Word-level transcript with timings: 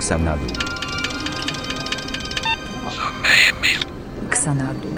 Xanadu. 0.00 0.46
Xanadu. 4.30 4.88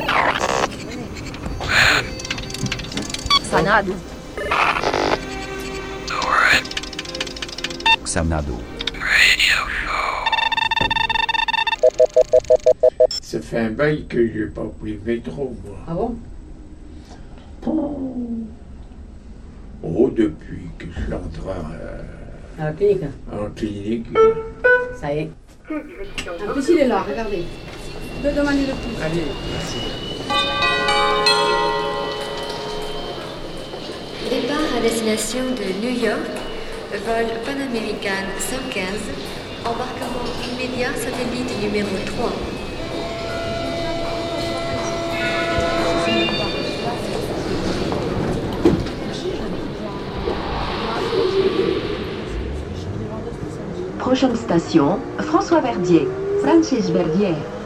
Xanadu. 3.51 3.95
Xanadu. 8.05 8.55
Ça 13.23 13.41
fait 13.41 13.59
un 13.59 13.71
bail 13.71 14.06
que 14.06 14.27
j'ai 14.27 14.47
pas 14.47 14.65
pris 14.81 14.95
le 14.95 15.01
métro, 15.06 15.56
moi. 15.65 15.77
Ah 15.87 15.95
bon? 15.95 16.17
Oh, 19.83 20.11
depuis 20.11 20.69
que 20.78 20.87
je 20.87 21.01
suis 21.01 21.12
entré 21.12 21.51
euh, 21.51 22.03
À 22.59 22.65
la 22.67 22.73
clinique, 22.73 23.05
en 23.33 23.51
clinique. 23.55 24.06
Ça 25.01 25.12
y 25.12 25.19
est. 25.20 25.31
En 25.70 26.53
plus, 26.53 26.69
il 26.70 26.79
est 26.79 26.87
là, 26.87 27.05
regardez. 27.09 27.45
Deux 28.23 28.33
demandez 28.33 28.67
le 28.67 28.75
plus. 28.75 29.03
Allez, 29.03 29.23
merci. 29.53 29.79
Départ 34.28 34.77
à 34.77 34.81
destination 34.83 35.45
de 35.56 35.87
New 35.87 36.05
York, 36.05 36.21
vol 36.93 37.27
Pan-American 37.45 38.27
115, 38.39 38.84
embarquement 39.65 40.27
immédiat 40.53 40.93
satellite 40.95 41.62
numéro 41.62 41.89
3. 42.19 42.59
Prochaine 54.10 54.34
station, 54.34 54.98
François 55.21 55.60
Verdier. 55.60 56.09
Francis 56.43 56.91
Verdier. 56.91 57.59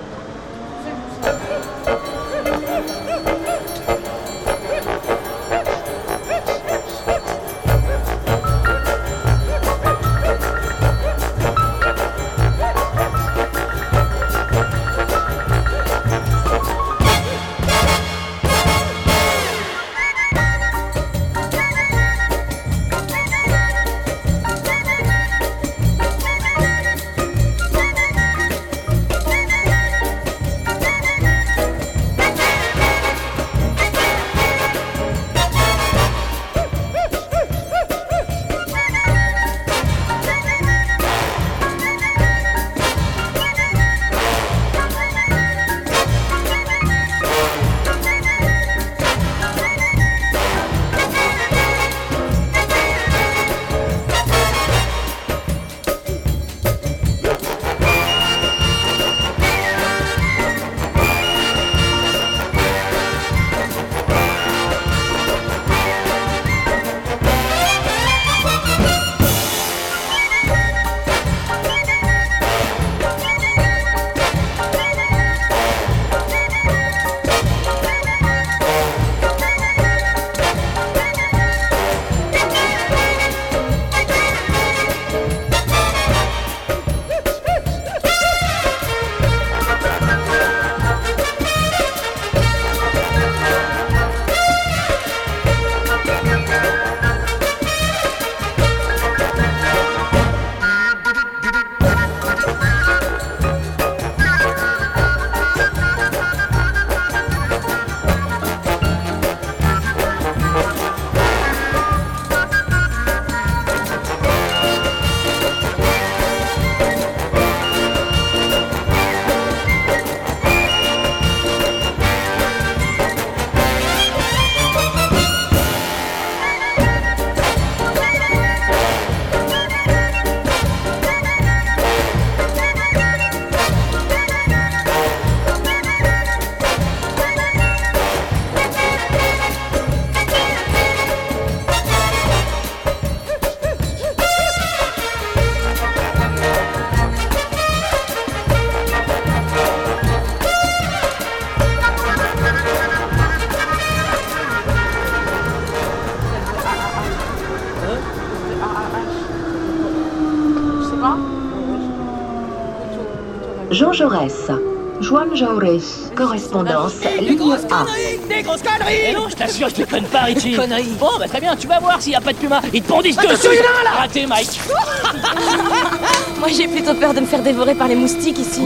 Jean 165.35 165.47
Jaurès. 165.47 166.11
Correspondance, 166.15 166.93
ligne 167.19 167.39
A. 167.71 167.85
Des 168.29 168.43
grosses 168.43 168.63
conneries 168.63 169.13
Non, 169.15 169.29
je 169.29 169.35
t'assure, 169.35 169.69
je 169.69 169.75
te 169.83 169.91
conne 169.91 170.05
pas, 170.05 170.21
Richie 170.21 170.55
Conneries 170.55 170.95
Bon, 170.99 171.11
bah 171.19 171.27
très 171.29 171.41
bien, 171.41 171.57
tu 171.57 171.67
vas 171.67 171.81
voir 171.81 172.01
s'il 172.01 172.13
y 172.13 172.17
a 172.17 172.21
pas 172.21 172.33
de 172.33 172.39
puma 172.39 172.61
Ils 172.73 172.83
te 172.83 172.89
pondissent 172.89 173.17
dessus 173.17 173.49
là 173.57 173.91
Raté, 173.99 174.27
Mike 174.27 174.61
Moi 176.39 176.49
j'ai 176.49 176.69
plutôt 176.69 176.95
peur 176.95 177.15
de 177.15 177.21
me 177.21 177.27
faire 177.27 177.43
dévorer 177.43 177.75
par 177.75 177.89
les 177.89 177.97
moustiques 177.97 178.39
ici. 178.39 178.63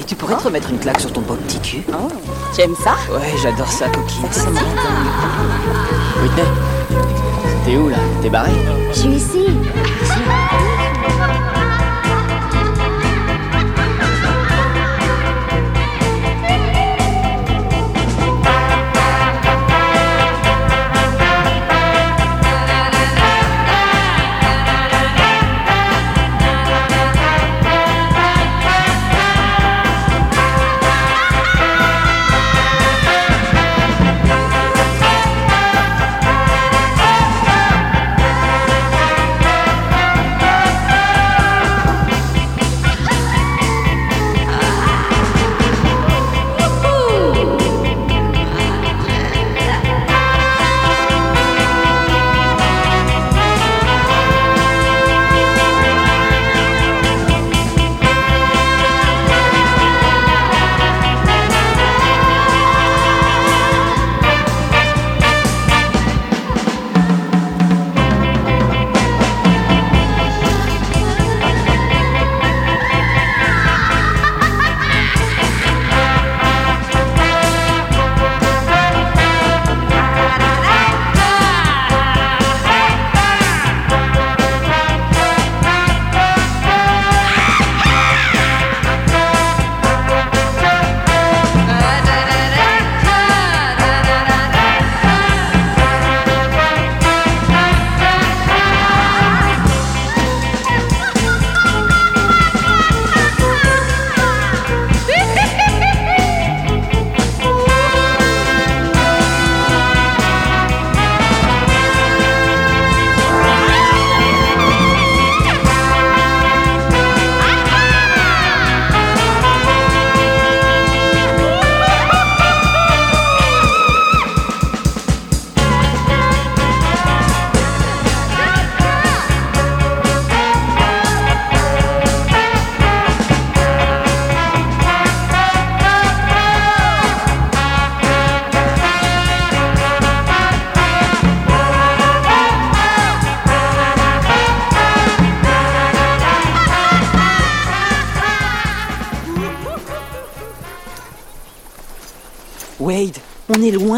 Et 0.00 0.04
tu 0.04 0.14
pourrais 0.14 0.36
te 0.36 0.44
remettre 0.44 0.70
une 0.70 0.78
claque 0.78 1.00
sur 1.00 1.12
ton 1.12 1.22
beau 1.22 1.34
petit 1.34 1.58
cul 1.60 1.82
Oh, 1.92 2.08
tu 2.54 2.60
aimes 2.60 2.76
ça 2.82 2.94
Ouais, 3.12 3.32
j'adore 3.42 3.70
ça, 3.70 3.86
coquine. 3.88 4.30
Ça 4.30 4.50
me 4.50 4.56
rend 4.58 4.62
dingue. 4.62 6.22
Whitney, 6.22 6.44
t'es 7.64 7.76
où 7.76 7.88
là? 7.88 7.96
T'es 8.22 8.30
barré 8.30 8.52
Je 8.92 8.98
suis 8.98 9.08
ici. 9.08 9.46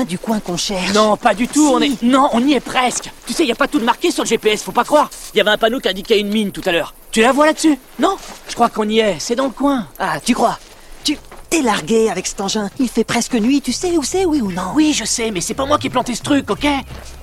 Du 0.08 0.18
coin 0.18 0.40
qu'on 0.40 0.56
cherche. 0.56 0.92
Non, 0.92 1.16
pas 1.16 1.34
du 1.34 1.46
tout, 1.46 1.70
on 1.72 1.80
est... 1.80 2.02
Non, 2.02 2.30
on 2.32 2.44
y 2.44 2.54
est 2.54 2.60
presque 2.60 3.10
Tu 3.26 3.32
sais, 3.32 3.46
y 3.46 3.52
a 3.52 3.54
pas 3.54 3.68
tout 3.68 3.78
de 3.78 3.84
marqué 3.84 4.10
sur 4.10 4.24
le 4.24 4.28
GPS, 4.28 4.62
faut 4.62 4.72
pas 4.72 4.84
croire 4.84 5.10
Il 5.34 5.38
y 5.38 5.40
avait 5.40 5.50
un 5.50 5.58
panneau 5.58 5.78
qui 5.78 5.88
indiquait 5.88 6.18
une 6.18 6.28
mine 6.30 6.50
tout 6.50 6.62
à 6.64 6.72
l'heure. 6.72 6.94
Tu 7.12 7.20
la 7.20 7.30
vois 7.30 7.46
là-dessus? 7.46 7.78
Non 8.00 8.16
Je 8.48 8.54
crois 8.54 8.70
qu'on 8.70 8.88
y 8.88 8.98
est, 8.98 9.16
c'est 9.20 9.36
dans 9.36 9.44
le 9.44 9.50
coin. 9.50 9.86
Ah, 9.98 10.18
tu 10.18 10.34
crois? 10.34 10.58
Tu 11.04 11.16
t'es 11.50 11.62
largué 11.62 12.10
avec 12.10 12.26
cet 12.26 12.40
engin. 12.40 12.70
Il 12.78 12.88
fait 12.88 13.04
presque 13.04 13.34
nuit, 13.34 13.60
tu 13.60 13.72
sais 13.72 13.96
où 13.96 14.02
c'est, 14.02 14.24
oui 14.24 14.40
ou 14.40 14.50
non? 14.50 14.72
Oui, 14.74 14.92
je 14.92 15.04
sais, 15.04 15.30
mais 15.30 15.40
c'est 15.40 15.54
pas 15.54 15.66
moi 15.66 15.78
qui 15.78 15.86
ai 15.86 15.90
planté 15.90 16.14
ce 16.14 16.22
truc, 16.22 16.50
ok? 16.50 16.66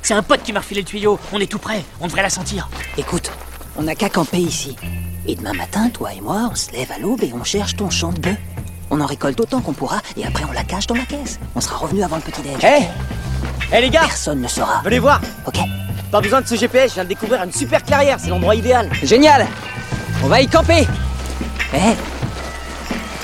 C'est 0.02 0.14
un 0.14 0.24
pote 0.24 0.44
qui 0.44 0.54
m'a 0.54 0.60
refilé 0.60 0.82
le 0.82 0.88
tuyau. 0.88 1.20
On 1.34 1.40
est 1.40 1.52
tout 1.52 1.60
près, 1.60 1.84
on 2.00 2.08
devrait 2.08 2.22
la 2.22 2.30
sentir. 2.30 2.70
Écoute, 2.98 3.32
on 3.76 3.84
n'a 3.84 3.96
qu'à 3.96 4.10
camper 4.10 4.38
ici. 4.38 4.76
Et 5.28 5.36
demain 5.36 5.54
matin, 5.54 5.90
toi 5.90 6.14
et 6.14 6.22
moi, 6.22 6.50
on 6.52 6.56
se 6.56 6.72
lève 6.72 6.92
à 6.92 7.00
l'aube 7.00 7.24
et 7.24 7.34
on 7.34 7.44
cherche 7.44 7.76
ton 7.76 7.90
champ 7.90 8.14
de 8.14 8.20
bœuf. 8.20 8.38
On 8.92 9.02
en 9.02 9.06
récolte 9.06 9.40
autant 9.40 9.62
qu'on 9.62 9.74
pourra 9.74 9.98
et 10.18 10.26
après 10.26 10.44
on 10.50 10.52
la 10.52 10.64
cache 10.64 10.88
dans 10.88 10.96
la 10.96 11.06
caisse. 11.06 11.40
On 11.56 11.62
sera 11.62 11.78
revenu 11.78 12.04
avant 12.04 12.18
le 12.18 12.22
petit 12.22 12.42
déj. 12.42 12.64
Hé 12.64 12.86
Eh 13.74 13.82
les 13.82 13.90
gars 13.90 14.02
Personne 14.02 14.42
ne 14.42 14.48
saura. 14.48 14.82
Venez 14.84 15.00
voir 15.00 15.20
Ok. 15.46 15.58
Pas 16.12 16.22
besoin 16.22 16.42
de 16.42 16.48
ce 16.48 16.56
GPS, 16.56 16.90
je 16.92 16.94
viens 16.96 17.04
de 17.04 17.10
découvrir 17.10 17.44
une 17.44 17.52
super 17.52 17.84
clairière, 17.84 18.18
c'est 18.20 18.30
l'endroit 18.30 18.56
idéal. 18.56 18.90
Génial 19.04 19.48
On 20.24 20.28
va 20.28 20.42
y 20.42 20.48
camper 20.48 20.88
Eh 21.74 21.78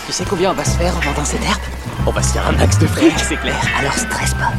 Tu 0.07 0.11
sais 0.11 0.25
combien 0.29 0.51
on 0.51 0.55
va 0.55 0.65
se 0.65 0.71
faire 0.77 0.95
en 0.97 0.99
vendant 0.99 1.23
cette 1.25 1.43
herbe? 1.43 1.59
On 2.07 2.11
va 2.11 2.23
se 2.23 2.33
faire 2.33 2.47
un 2.47 2.53
max 2.53 2.79
de 2.79 2.87
fric, 2.87 3.13
c'est 3.19 3.37
clair. 3.37 3.55
Alors 3.79 3.93
stresse 3.93 4.33
pas. 4.33 4.51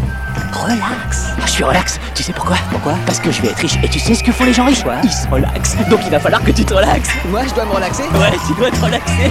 Relax. 0.53 1.25
Ah, 1.39 1.43
je 1.47 1.51
suis 1.51 1.65
relax, 1.65 1.99
tu 2.15 2.23
sais 2.23 2.33
pourquoi? 2.33 2.57
Pourquoi? 2.71 2.95
Parce 3.05 3.19
que 3.19 3.33
je 3.33 3.43
vais 3.43 3.49
être 3.49 3.59
riche. 3.59 3.77
Et 3.83 3.89
tu 3.89 3.99
sais 3.99 4.15
ce 4.15 4.23
que 4.23 4.31
font 4.31 4.45
les 4.45 4.53
gens 4.55 4.65
riches? 4.67 4.85
Quoi? 4.85 4.95
Ils 5.03 5.11
se 5.13 5.27
relaxent. 5.29 5.77
Donc 5.91 6.01
il 6.05 6.11
va 6.11 6.21
falloir 6.21 6.43
que 6.45 6.53
tu 6.53 6.65
te 6.65 6.73
relaxes. 6.73 7.09
Moi, 7.29 7.41
je 7.49 7.55
dois 7.55 7.65
me 7.65 7.73
relaxer? 7.73 8.05
Ouais, 8.05 8.31
tu 8.47 8.55
dois 8.55 8.71
te 8.71 8.77
relaxer. 8.85 9.31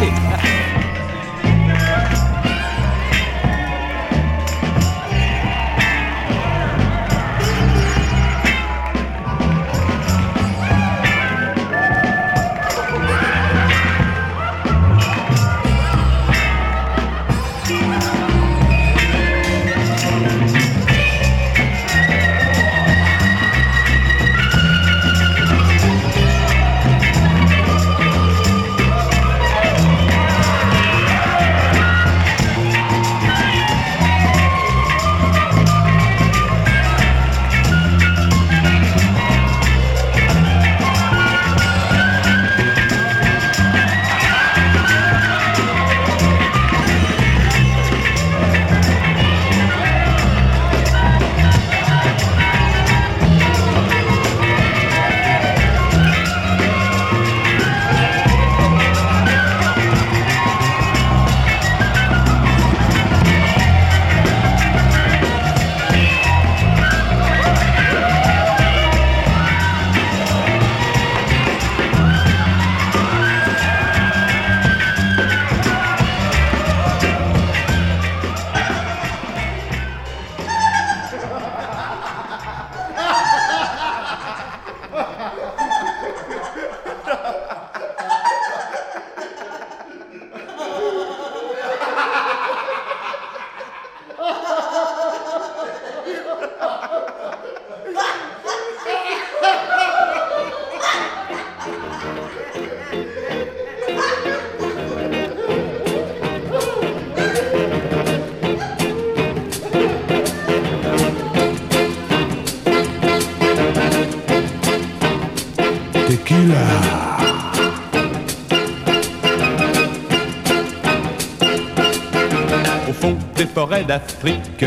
d'Afrique, 123.80 124.66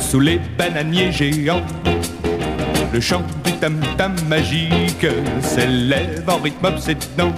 sous 0.00 0.18
les 0.18 0.40
bananiers 0.58 1.12
géants. 1.12 1.62
Le 2.92 3.00
chant 3.00 3.22
du 3.44 3.52
tam-tam 3.52 4.16
magique 4.28 5.06
s'élève 5.40 6.24
en 6.28 6.38
rythme 6.38 6.66
obsédant. 6.66 7.32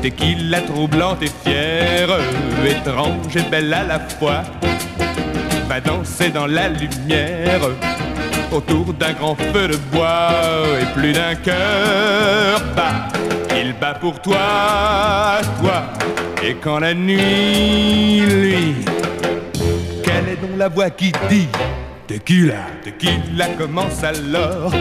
Tequila 0.00 0.62
troublante 0.62 1.22
et 1.22 1.30
fière, 1.44 2.18
étrange 2.66 3.36
et 3.36 3.50
belle 3.50 3.74
à 3.74 3.84
la 3.84 4.00
fois, 4.00 4.42
va 5.68 5.80
danser 5.80 6.30
dans 6.30 6.46
la 6.46 6.68
lumière 6.68 7.60
autour 8.50 8.94
d'un 8.94 9.12
grand 9.12 9.36
feu 9.36 9.68
de 9.68 9.76
bois 9.92 10.30
et 10.80 10.86
plus 10.98 11.12
d'un 11.12 11.34
cœur 11.34 12.62
bat. 12.74 13.08
Il 13.54 13.74
bat 13.74 13.94
pour 13.94 14.20
toi, 14.20 15.40
toi, 15.60 15.84
et 16.42 16.54
quand 16.54 16.80
la 16.80 16.94
nuit, 16.94 18.22
lui, 18.22 18.74
la 20.62 20.68
voix 20.68 20.90
qui 20.90 21.10
dit 21.28 21.48
Tequila, 22.06 22.66
tequila 22.84 23.48
commence 23.58 24.04
alors 24.04 24.72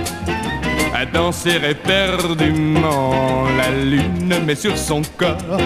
à 0.94 1.08
danser 1.08 1.60
éperdument. 1.68 3.46
La 3.58 3.72
lune 3.72 4.46
met 4.46 4.54
sur 4.54 4.78
son 4.78 5.02
corps 5.18 5.58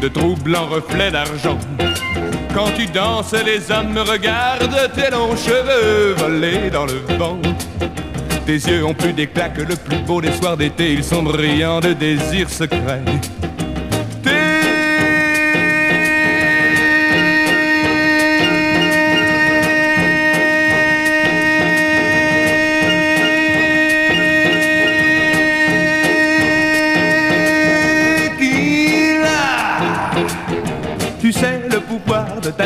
de 0.00 0.06
troublants 0.06 0.66
reflets 0.66 1.10
d'argent. 1.10 1.58
Quand 2.54 2.70
tu 2.76 2.86
danses, 2.86 3.34
les 3.44 3.72
hommes 3.72 3.98
regardent 3.98 4.92
tes 4.94 5.10
longs 5.10 5.34
cheveux 5.34 6.14
voler 6.16 6.70
dans 6.70 6.86
le 6.86 7.00
vent. 7.18 7.38
Tes 8.46 8.52
yeux 8.52 8.84
ont 8.84 8.94
plus 8.94 9.14
d'éclat 9.14 9.48
que 9.48 9.62
le 9.62 9.74
plus 9.74 9.98
beau 9.98 10.20
des 10.20 10.30
soirs 10.30 10.56
d'été, 10.56 10.92
ils 10.92 11.02
sont 11.02 11.24
brillants 11.24 11.80
de 11.80 11.92
désirs 11.92 12.50
secrets. 12.50 13.02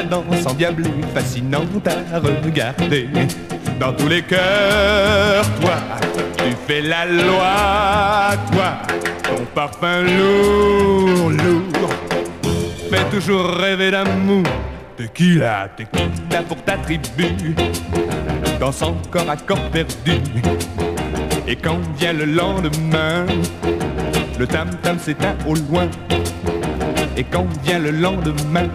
Ta 0.02 0.08
danse 0.08 0.46
endiablée, 0.46 0.90
fascinante 1.14 1.86
à 1.86 2.18
regarder. 2.18 3.08
Dans 3.78 3.92
tous 3.92 4.08
les 4.08 4.22
cœurs, 4.22 5.44
toi, 5.60 5.74
tu 6.38 6.54
fais 6.66 6.82
la 6.82 7.06
loi, 7.06 8.36
toi, 8.52 8.72
ton 9.24 9.44
parfum 9.54 10.02
lourd, 10.02 11.30
lourd, 11.30 11.94
fait 12.90 13.10
toujours 13.10 13.46
rêver 13.46 13.90
d'amour. 13.90 14.44
Tequila, 14.96 15.68
tequila 15.76 16.42
pour 16.46 16.62
ta 16.62 16.76
tribu, 16.76 17.54
danse 18.60 18.82
encore 18.82 19.28
à 19.28 19.36
corps 19.36 19.70
perdu. 19.70 20.20
Et 21.48 21.56
quand 21.56 21.78
vient 21.98 22.12
le 22.12 22.24
lendemain, 22.24 23.26
le 24.38 24.46
tam-tam 24.46 24.98
s'éteint 24.98 25.34
au 25.46 25.54
loin. 25.54 25.88
Et 27.16 27.24
quand 27.24 27.46
vient 27.64 27.78
le 27.78 27.90
lendemain, 27.90 28.68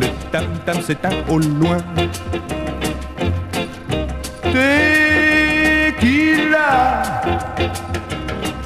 le 0.00 0.06
tam-tam 0.30 0.80
s'éteint 0.80 1.10
au 1.28 1.38
loin. 1.38 1.78
Tequila, 4.52 5.92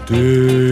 tequila. 0.06 0.68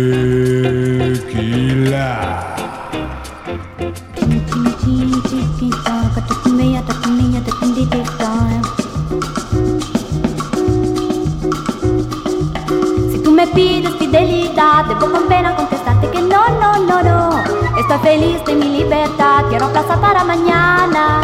Fidelidad, 13.56 14.35
feliz 18.06 18.44
de 18.44 18.54
mi 18.54 18.68
libertad, 18.68 19.46
quiero 19.48 19.68
plaza 19.72 20.00
para 20.00 20.22
mañana. 20.22 21.22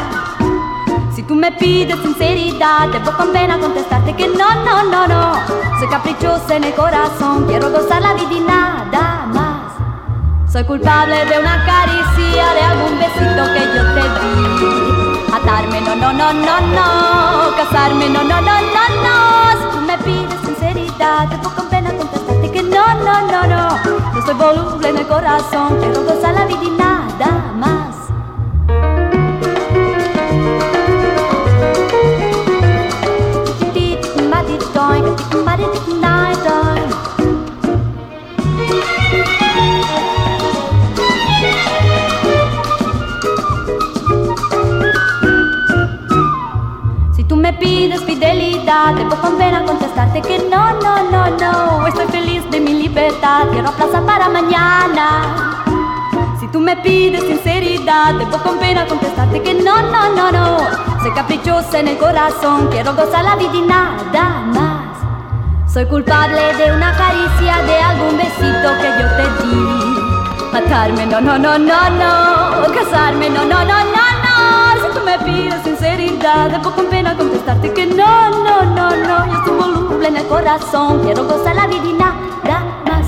Si 1.14 1.22
tú 1.22 1.36
me 1.36 1.52
pides 1.52 1.96
sinceridad, 2.02 2.88
debo 2.88 3.12
con 3.16 3.32
pena 3.32 3.56
contestarte 3.56 4.12
que 4.16 4.26
no, 4.26 4.48
no, 4.66 4.82
no, 4.90 5.06
no. 5.06 5.22
Soy 5.78 5.88
caprichosa 5.88 6.56
en 6.56 6.64
el 6.64 6.74
corazón, 6.74 7.46
quiero 7.46 7.70
gozar 7.70 8.02
la 8.02 8.14
vida 8.14 8.34
y 8.34 8.40
nada 8.40 9.26
más. 9.32 10.52
Soy 10.52 10.64
culpable 10.64 11.24
de 11.26 11.38
una 11.38 11.56
caricia, 11.64 12.44
de 12.56 12.62
algún 12.72 12.98
besito 12.98 13.42
que 13.54 13.62
yo 13.74 13.82
te 13.94 14.04
di. 14.18 15.34
Atarme, 15.36 15.80
no, 15.82 15.94
no, 15.94 16.12
no, 16.12 16.32
no, 16.32 16.60
no. 16.76 17.56
Casarme, 17.58 18.08
no, 18.08 18.24
no, 18.24 18.40
no, 18.48 18.56
no, 18.74 18.84
no. 19.04 19.16
Si 19.60 19.66
tú 19.76 19.80
me 19.86 19.96
pides 19.98 20.40
sinceridad, 20.44 21.28
debo 21.28 21.48
con 21.50 21.66
pena 21.68 21.90
contestarte 21.92 22.50
que 22.50 22.62
no, 22.64 22.86
no, 23.06 23.14
no, 23.30 23.46
no. 23.46 24.01
Soy 24.24 24.34
voluble 24.34 24.88
en 24.88 24.98
el 24.98 25.06
corazón, 25.08 25.78
quiero 25.80 26.04
gozar 26.04 26.34
la 26.34 26.46
vida 26.46 26.62
y 26.62 26.70
nada 26.70 27.52
más. 27.56 27.96
Si 47.12 47.24
tú 47.24 47.36
me 47.36 47.52
pides 47.54 48.02
fidelidad, 48.04 48.94
debo 48.94 49.16
con 49.16 49.36
pena 49.36 49.64
contestarte 49.64 50.22
que 50.22 50.38
no, 50.50 50.74
no, 50.80 51.10
no, 51.10 51.30
no. 51.38 51.86
Estoy 51.86 52.06
feliz 52.06 52.21
de 52.52 52.60
mi 52.60 52.74
libertad, 52.74 53.46
quiero 53.50 53.72
plaza 53.72 54.04
para 54.04 54.28
mañana. 54.28 55.64
Si 56.38 56.46
tú 56.48 56.60
me 56.60 56.76
pides 56.76 57.22
sinceridad, 57.22 58.14
debo 58.14 58.36
con 58.42 58.58
pena 58.58 58.86
contestarte 58.86 59.42
que 59.42 59.54
no, 59.54 59.80
no, 59.90 60.14
no, 60.14 60.30
no. 60.30 60.58
Soy 61.00 61.12
caprichosa 61.12 61.80
en 61.80 61.88
el 61.88 61.96
corazón, 61.96 62.68
quiero 62.70 62.94
gozar 62.94 63.24
la 63.24 63.36
vida 63.36 63.54
y 63.54 63.62
nada 63.62 64.40
más. 64.54 65.72
Soy 65.72 65.86
culpable 65.86 66.54
de 66.58 66.74
una 66.74 66.94
caricia, 66.94 67.62
de 67.62 67.80
algún 67.80 68.18
besito 68.18 68.68
que 68.80 68.88
yo 69.00 69.06
te 69.16 69.26
di. 69.42 70.52
Matarme, 70.52 71.06
no, 71.06 71.22
no, 71.22 71.38
no, 71.38 71.58
no, 71.58 71.90
no. 71.90 72.74
Casarme, 72.74 73.30
no, 73.30 73.46
no, 73.46 73.64
no, 73.64 73.84
no, 73.94 74.01
me 75.04 75.18
pides 75.18 75.62
sinceridad, 75.64 76.50
debo 76.50 76.70
con 76.72 76.86
pena 76.86 77.16
contestarte 77.16 77.72
que 77.72 77.86
no, 77.86 78.30
no, 78.30 78.62
no, 78.62 78.96
no. 78.96 79.26
Yo 79.26 79.44
soy 79.44 79.56
voluble 79.56 80.08
en 80.08 80.16
el 80.16 80.26
corazón, 80.26 81.02
quiero 81.02 81.24
gozar 81.24 81.56
la 81.56 81.66
vida 81.66 81.84
y 81.84 81.92
nada 81.94 82.14
más. 82.86 83.06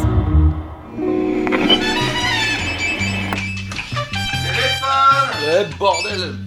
Eh, 5.46 5.68
bordel 5.78 6.44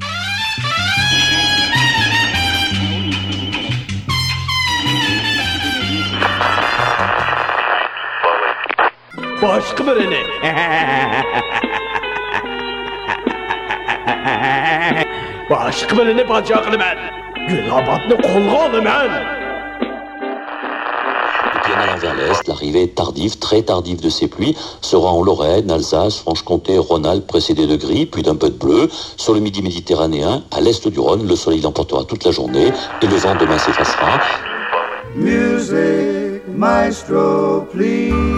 Başka 9.41 9.85
birini. 9.85 10.23
Ben. 15.49 15.59
Ben. 18.83 19.09
Et 21.55 21.59
puis 21.63 21.73
en 21.73 21.79
allant 21.79 21.97
vers 21.97 22.15
l'est, 22.15 22.47
l'arrivée 22.47 22.89
tardive, 22.89 23.39
très 23.39 23.61
tardive 23.61 24.01
de 24.01 24.09
ces 24.09 24.27
pluies 24.27 24.57
sera 24.81 25.09
en 25.09 25.23
Lorraine, 25.23 25.71
Alsace, 25.71 26.19
Franche-Comté, 26.19 26.77
Rhône-Alpes, 26.77 27.27
précédée 27.27 27.65
de 27.65 27.77
gris, 27.77 28.05
puis 28.05 28.23
d'un 28.23 28.35
peu 28.35 28.49
de 28.49 28.57
bleu. 28.57 28.89
Sur 29.15 29.33
le 29.33 29.39
midi 29.39 29.61
méditerranéen, 29.61 30.43
à 30.51 30.59
l'est 30.59 30.85
du 30.87 30.99
Rhône, 30.99 31.25
le 31.25 31.35
soleil 31.35 31.61
l'emportera 31.61 32.03
toute 32.03 32.25
la 32.25 32.31
journée 32.31 32.73
et 33.01 33.07
le 33.07 33.15
vent 33.15 33.35
demain 33.35 33.57
s'effacera. 33.57 34.19
Music, 35.15 36.41
maestro, 36.49 37.61
please. 37.71 38.36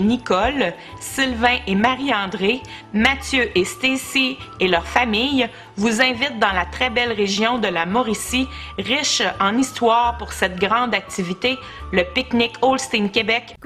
Nicole, 0.00 0.72
Sylvain 1.00 1.58
et 1.66 1.74
Marie-André, 1.74 2.62
Mathieu 2.92 3.50
et 3.56 3.64
Stacy 3.64 4.36
et 4.60 4.68
leur 4.68 4.86
famille 4.86 5.48
vous 5.76 6.00
invitent 6.00 6.38
dans 6.38 6.52
la 6.52 6.66
très 6.66 6.90
belle 6.90 7.12
région 7.12 7.58
de 7.58 7.68
la 7.68 7.86
Mauricie, 7.86 8.48
riche 8.78 9.22
en 9.40 9.56
histoire 9.58 10.18
pour 10.18 10.32
cette 10.32 10.58
grande 10.58 10.94
activité, 10.94 11.58
le 11.92 12.04
pique-nique 12.14 12.56
Holstein 12.62 13.08
Québec. 13.08 13.56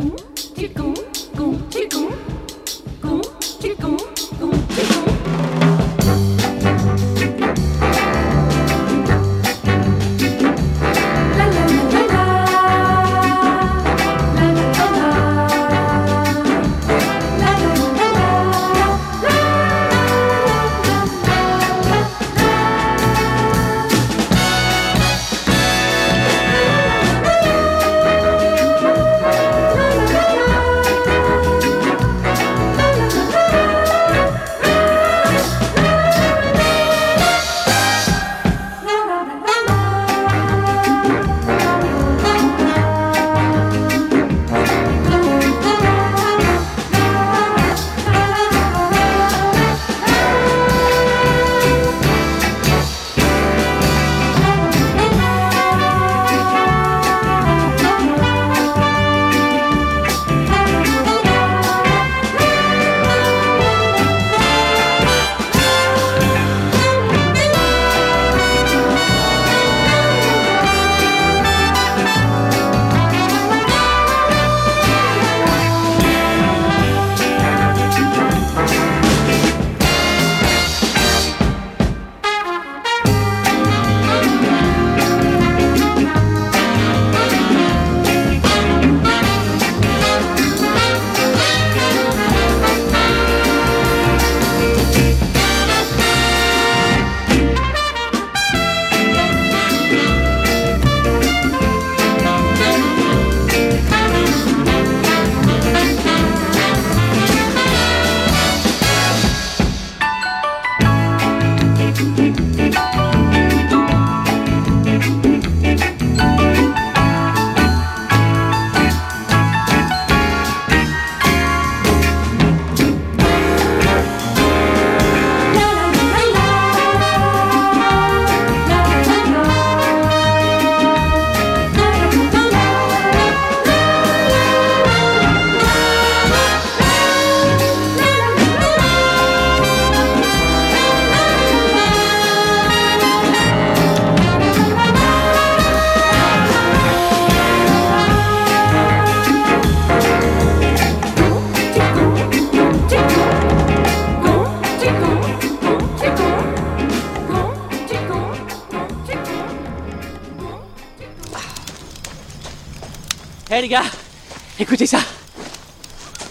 Écoutez 164.66 164.86
ça. 164.86 164.98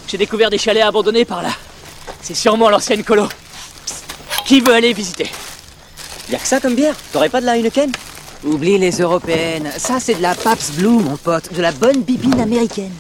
J'ai 0.08 0.18
découvert 0.18 0.50
des 0.50 0.58
chalets 0.58 0.84
abandonnés 0.84 1.24
par 1.24 1.42
là. 1.42 1.52
C'est 2.22 2.34
sûrement 2.34 2.70
l'ancienne 2.70 3.04
colo. 3.04 3.30
Qui 4.46 4.60
veut 4.60 4.74
aller 4.74 4.92
visiter? 4.92 5.30
Y'a 6.30 6.38
que 6.38 6.46
ça 6.48 6.60
comme 6.60 6.76
bière? 6.76 6.96
T'aurais 7.14 7.30
pas 7.30 7.40
de 7.40 7.46
la 7.46 7.58
Heineken? 7.58 7.92
Oublie 8.44 8.78
les 8.78 9.00
européennes. 9.00 9.72
Ça, 9.78 10.02
c'est 10.02 10.16
de 10.16 10.22
la 10.22 10.36
Pabst 10.36 10.74
Blue, 10.74 10.90
mon 10.90 11.16
pote. 11.16 11.54
De 11.54 11.62
la 11.62 11.72
bonne 11.72 12.02
bibine 12.02 12.42
américaine. 12.42 12.92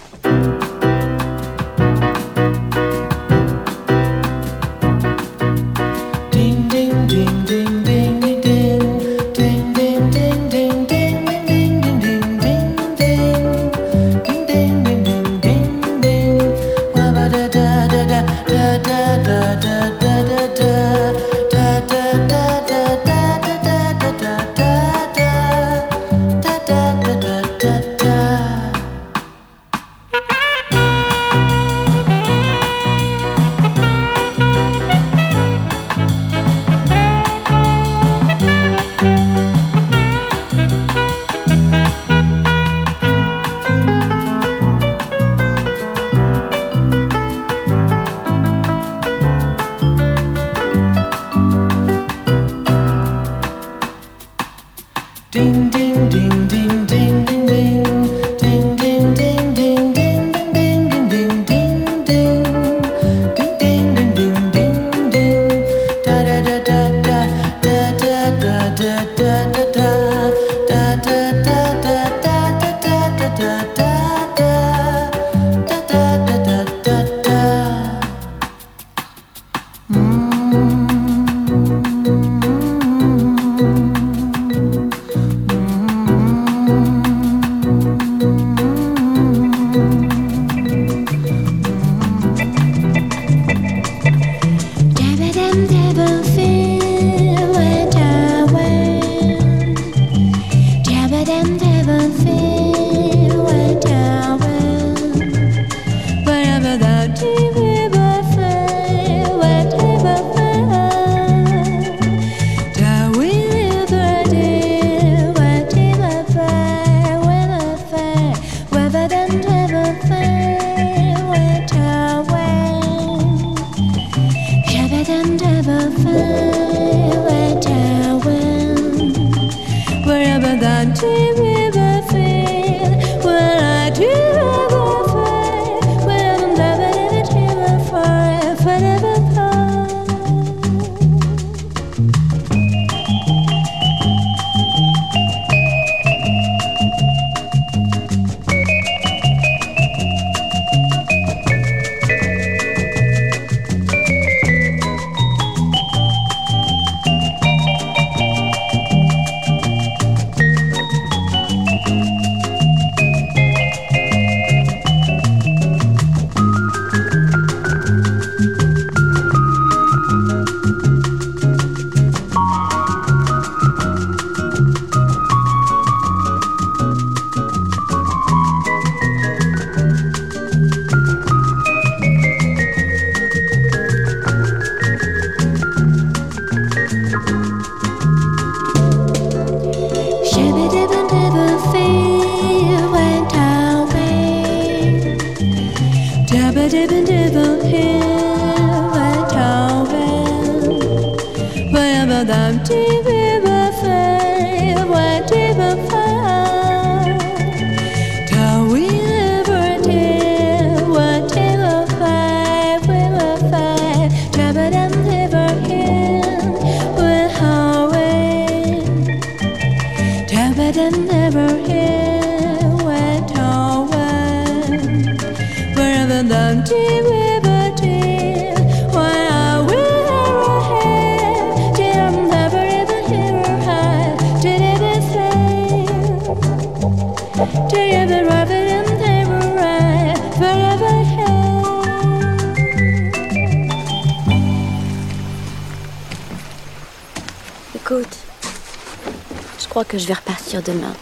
Crois 249.76 249.84
que 249.84 249.98
je 249.98 250.08
vais 250.08 250.14
repartir 250.14 250.62
demain. 250.64 250.94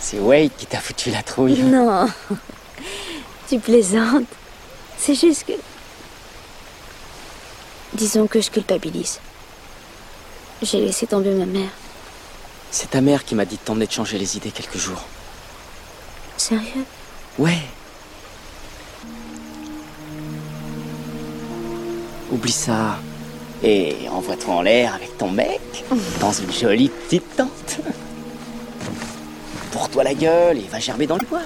C'est 0.00 0.18
Wade 0.18 0.50
qui 0.58 0.66
t'a 0.66 0.80
foutu 0.80 1.12
la 1.12 1.22
trouille. 1.22 1.62
Non, 1.62 2.08
tu 3.48 3.60
plaisantes. 3.60 4.26
C'est 4.98 5.14
juste 5.14 5.44
que... 5.46 5.52
Disons 7.92 8.26
que 8.26 8.40
je 8.40 8.50
culpabilise. 8.50 9.20
J'ai 10.60 10.80
laissé 10.80 11.06
tomber 11.06 11.30
ma 11.30 11.46
mère. 11.46 11.70
C'est 12.72 12.90
ta 12.90 13.00
mère 13.00 13.24
qui 13.24 13.36
m'a 13.36 13.44
dit 13.44 13.54
de 13.54 13.60
t'emmener 13.60 13.86
de 13.86 13.92
changer 13.92 14.18
les 14.18 14.36
idées 14.36 14.50
quelques 14.50 14.78
jours. 14.78 15.04
Sérieux? 16.36 16.84
Ouais. 17.38 17.62
Oublie 22.32 22.50
ça. 22.50 22.98
Et 23.68 23.96
envoie-toi 24.12 24.54
en 24.54 24.62
l'air 24.62 24.94
avec 24.94 25.18
ton 25.18 25.28
mec 25.28 25.60
dans 26.20 26.30
une 26.30 26.52
jolie 26.52 26.88
petite 26.88 27.34
tente. 27.36 27.80
Pour 29.72 29.88
toi 29.88 30.04
la 30.04 30.14
gueule 30.14 30.58
et 30.58 30.68
va 30.70 30.78
gerber 30.78 31.08
dans 31.08 31.16
le 31.16 31.26
bois. 31.26 31.42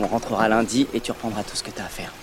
On 0.00 0.06
rentrera 0.06 0.48
lundi 0.48 0.86
et 0.94 1.00
tu 1.00 1.12
reprendras 1.12 1.42
tout 1.42 1.56
ce 1.56 1.62
que 1.62 1.70
t'as 1.70 1.84
à 1.84 1.88
faire. 1.88 2.14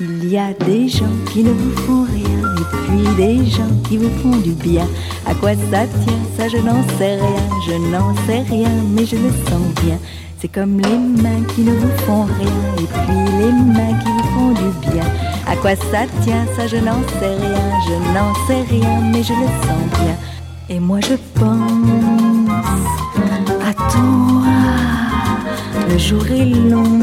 Il 0.00 0.26
y 0.26 0.38
a 0.38 0.54
des 0.54 0.88
gens 0.88 1.04
qui 1.30 1.42
ne 1.42 1.52
vous 1.52 1.76
font 1.76 2.04
rien 2.04 2.33
des 3.16 3.46
gens 3.46 3.74
qui 3.88 3.96
vous 3.96 4.10
font 4.22 4.36
du 4.38 4.52
bien. 4.52 4.86
À 5.26 5.34
quoi 5.34 5.50
ça 5.70 5.86
tient, 6.04 6.22
ça 6.36 6.48
je 6.48 6.58
n'en 6.58 6.82
sais 6.98 7.16
rien, 7.16 7.44
je 7.66 7.74
n'en 7.90 8.14
sais 8.26 8.42
rien, 8.48 8.70
mais 8.94 9.04
je 9.04 9.16
le 9.16 9.30
sens 9.48 9.82
bien. 9.82 9.98
C'est 10.38 10.48
comme 10.48 10.78
les 10.78 10.98
mains 11.22 11.42
qui 11.54 11.62
ne 11.62 11.72
vous 11.72 11.96
font 12.06 12.24
rien 12.24 12.52
et 12.78 12.86
puis 12.86 13.16
les 13.38 13.52
mains 13.52 13.98
qui 13.98 14.08
vous 14.08 14.28
font 14.34 14.52
du 14.52 14.90
bien. 14.90 15.04
À 15.46 15.56
quoi 15.56 15.74
ça 15.76 16.06
tient, 16.22 16.44
ça 16.56 16.66
je 16.66 16.76
n'en 16.76 17.00
sais 17.18 17.34
rien, 17.36 17.64
je 17.86 17.94
n'en 18.12 18.34
sais 18.46 18.62
rien, 18.68 19.00
mais 19.12 19.22
je 19.22 19.32
le 19.32 19.46
sens 19.66 20.00
bien. 20.02 20.16
Et 20.68 20.80
moi 20.80 21.00
je 21.00 21.14
pense 21.38 22.50
à 23.66 23.72
toi, 23.72 24.42
le 25.88 25.98
jour 25.98 26.26
est 26.26 26.44
long 26.44 27.00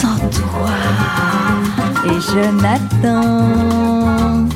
sans 0.00 0.18
toi. 0.30 1.29
Et 2.06 2.20
je 2.20 2.50
n'attends 2.62 4.48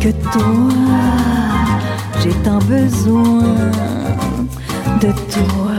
que 0.00 0.10
toi. 0.30 0.68
J'ai 2.22 2.34
tant 2.44 2.58
besoin 2.58 3.42
de 5.00 5.08
toi. 5.32 5.72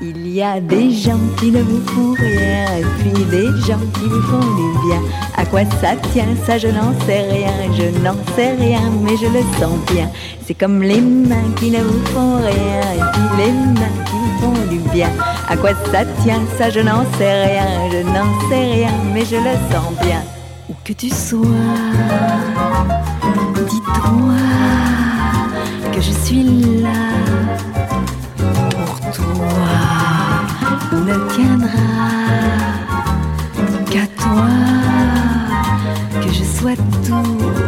Il 0.00 0.28
y 0.28 0.42
a 0.42 0.60
des 0.60 0.90
gens 0.90 1.20
qui 1.38 1.50
ne 1.50 1.62
vous 1.62 1.80
font 1.86 2.14
rien 2.14 2.78
et 2.78 2.84
puis 2.98 3.24
des 3.30 3.48
gens 3.66 3.78
qui 3.94 4.08
vous 4.08 4.22
font 4.22 4.38
du 4.38 4.88
bien. 4.88 5.00
À 5.36 5.44
quoi 5.44 5.64
ça 5.80 5.96
tient, 6.12 6.34
ça 6.46 6.58
je 6.58 6.68
n'en 6.68 6.92
sais 7.06 7.22
rien, 7.30 7.52
je 7.76 7.98
n'en 8.00 8.16
sais 8.34 8.54
rien, 8.54 8.80
mais 9.02 9.16
je 9.16 9.26
le 9.26 9.40
sens 9.60 9.78
bien. 9.92 10.10
C'est 10.46 10.54
comme 10.54 10.82
les 10.82 11.00
mains 11.00 11.50
qui 11.56 11.70
ne 11.70 11.78
vous 11.78 12.04
font 12.06 12.36
rien 12.36 12.80
et 12.96 13.12
puis 13.12 13.44
les 13.44 13.52
mains 13.52 14.03
bien. 14.78 15.10
À 15.48 15.56
quoi 15.56 15.70
ça 15.92 16.04
tient, 16.22 16.40
ça 16.58 16.70
je 16.70 16.80
n'en 16.80 17.04
sais 17.18 17.44
rien, 17.46 17.66
je 17.92 17.98
n'en 18.06 18.48
sais 18.48 18.64
rien, 18.74 18.92
mais 19.12 19.24
je 19.24 19.36
le 19.36 19.54
sens 19.70 19.92
bien. 20.02 20.22
Où 20.68 20.74
que 20.84 20.92
tu 20.92 21.10
sois, 21.10 21.38
dis-toi 23.68 24.34
que 25.92 26.00
je 26.00 26.12
suis 26.12 26.44
là 26.82 26.88
pour 28.70 29.00
toi. 29.12 29.46
Il 30.92 31.04
ne 31.04 31.14
tiendra 31.34 31.68
qu'à 33.90 34.06
toi 34.22 34.48
que 36.22 36.32
je 36.32 36.44
sois 36.44 36.76
toute 37.02 37.63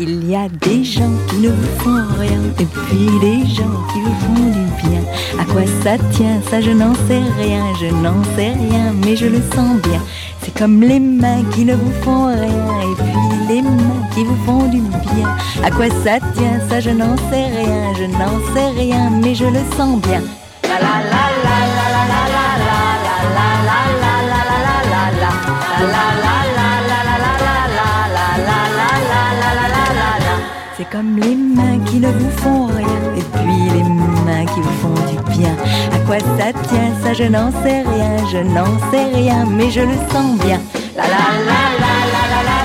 Il 0.00 0.30
y 0.30 0.36
a 0.36 0.48
des 0.48 0.84
gens 0.84 1.10
qui 1.28 1.38
ne 1.38 1.48
vous 1.48 1.78
font 1.80 2.20
rien 2.20 2.40
et 2.60 2.64
puis 2.64 3.08
des 3.20 3.44
gens 3.52 3.82
qui 3.92 4.00
vous 4.00 4.14
font 4.20 4.44
du 4.44 4.88
bien. 4.88 5.00
À 5.40 5.44
quoi 5.44 5.62
ça 5.82 5.98
tient, 6.12 6.40
ça 6.48 6.60
je 6.60 6.70
n'en 6.70 6.94
sais 7.08 7.20
rien, 7.40 7.64
je 7.80 7.86
n'en 7.86 8.22
sais 8.36 8.52
rien, 8.52 8.92
mais 9.04 9.16
je 9.16 9.26
le 9.26 9.40
sens 9.52 9.80
bien. 9.82 10.00
C'est 10.40 10.56
comme 10.56 10.82
les 10.82 11.00
mains 11.00 11.42
qui 11.52 11.64
ne 11.64 11.74
vous 11.74 11.92
font 12.02 12.26
rien 12.26 12.80
et 12.80 12.94
puis 12.94 13.48
les 13.48 13.62
mains 13.62 14.06
qui 14.14 14.22
vous 14.22 14.36
font 14.46 14.68
du 14.68 14.80
bien. 14.80 15.36
À 15.64 15.70
quoi 15.72 15.88
ça 16.04 16.20
tient, 16.34 16.60
ça 16.68 16.78
je 16.78 16.90
n'en 16.90 17.16
sais 17.30 17.46
rien, 17.46 17.92
je 17.98 18.04
n'en 18.04 18.38
sais 18.54 18.68
rien, 18.80 19.10
mais 19.10 19.34
je 19.34 19.46
le 19.46 19.60
sens 19.76 20.00
bien. 20.02 20.22
La 20.62 20.78
la 20.78 21.02
la 21.12 21.24
la 21.44 21.58
la 21.76 21.88
la 21.90 22.04
la 22.04 22.28
la 22.28 22.54
la 22.54 22.88
la 23.66 23.80
la 23.98 24.18
la 24.30 24.44
la 24.44 25.10
la 25.10 25.32
la 25.80 26.22
la 26.22 26.27
Comme 30.90 31.18
les 31.18 31.34
mains 31.34 31.78
qui 31.84 31.96
ne 32.00 32.08
vous 32.08 32.30
font 32.38 32.66
rien 32.66 33.14
et 33.14 33.20
puis 33.20 33.70
les 33.76 33.82
mains 34.24 34.46
qui 34.46 34.60
vous 34.60 34.72
font 34.80 34.94
du 34.94 35.18
bien. 35.36 35.54
À 35.92 35.98
quoi 36.06 36.18
ça 36.18 36.52
tient, 36.68 36.94
ça 37.02 37.12
je 37.12 37.24
n'en 37.24 37.52
sais 37.62 37.82
rien, 37.82 38.16
je 38.32 38.38
n'en 38.38 38.78
sais 38.90 39.04
rien, 39.12 39.44
mais 39.44 39.70
je 39.70 39.80
le 39.82 39.94
sens 40.10 40.38
bien. 40.38 40.58
La 40.96 41.02
la 41.02 41.10
la 41.10 41.18
la 41.18 41.92
la 42.24 42.42
la 42.42 42.58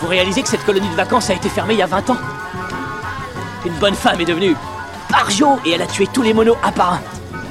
Vous 0.00 0.08
réalisez 0.08 0.42
que 0.42 0.48
cette 0.48 0.64
colonie 0.64 0.88
de 0.88 0.94
vacances 0.94 1.28
a 1.30 1.34
été 1.34 1.48
fermée 1.48 1.74
il 1.74 1.78
y 1.78 1.82
a 1.82 1.86
20 1.86 2.10
ans 2.10 2.16
Une 3.66 3.72
bonne 3.74 3.94
femme 3.94 4.20
est 4.20 4.24
devenue 4.24 4.56
Barjo 5.22 5.60
et 5.64 5.70
elle 5.70 5.82
a 5.82 5.86
tué 5.86 6.08
tous 6.12 6.22
les 6.22 6.34
monos 6.34 6.56
un 6.64 6.72
par 6.72 6.94
un. 6.94 7.00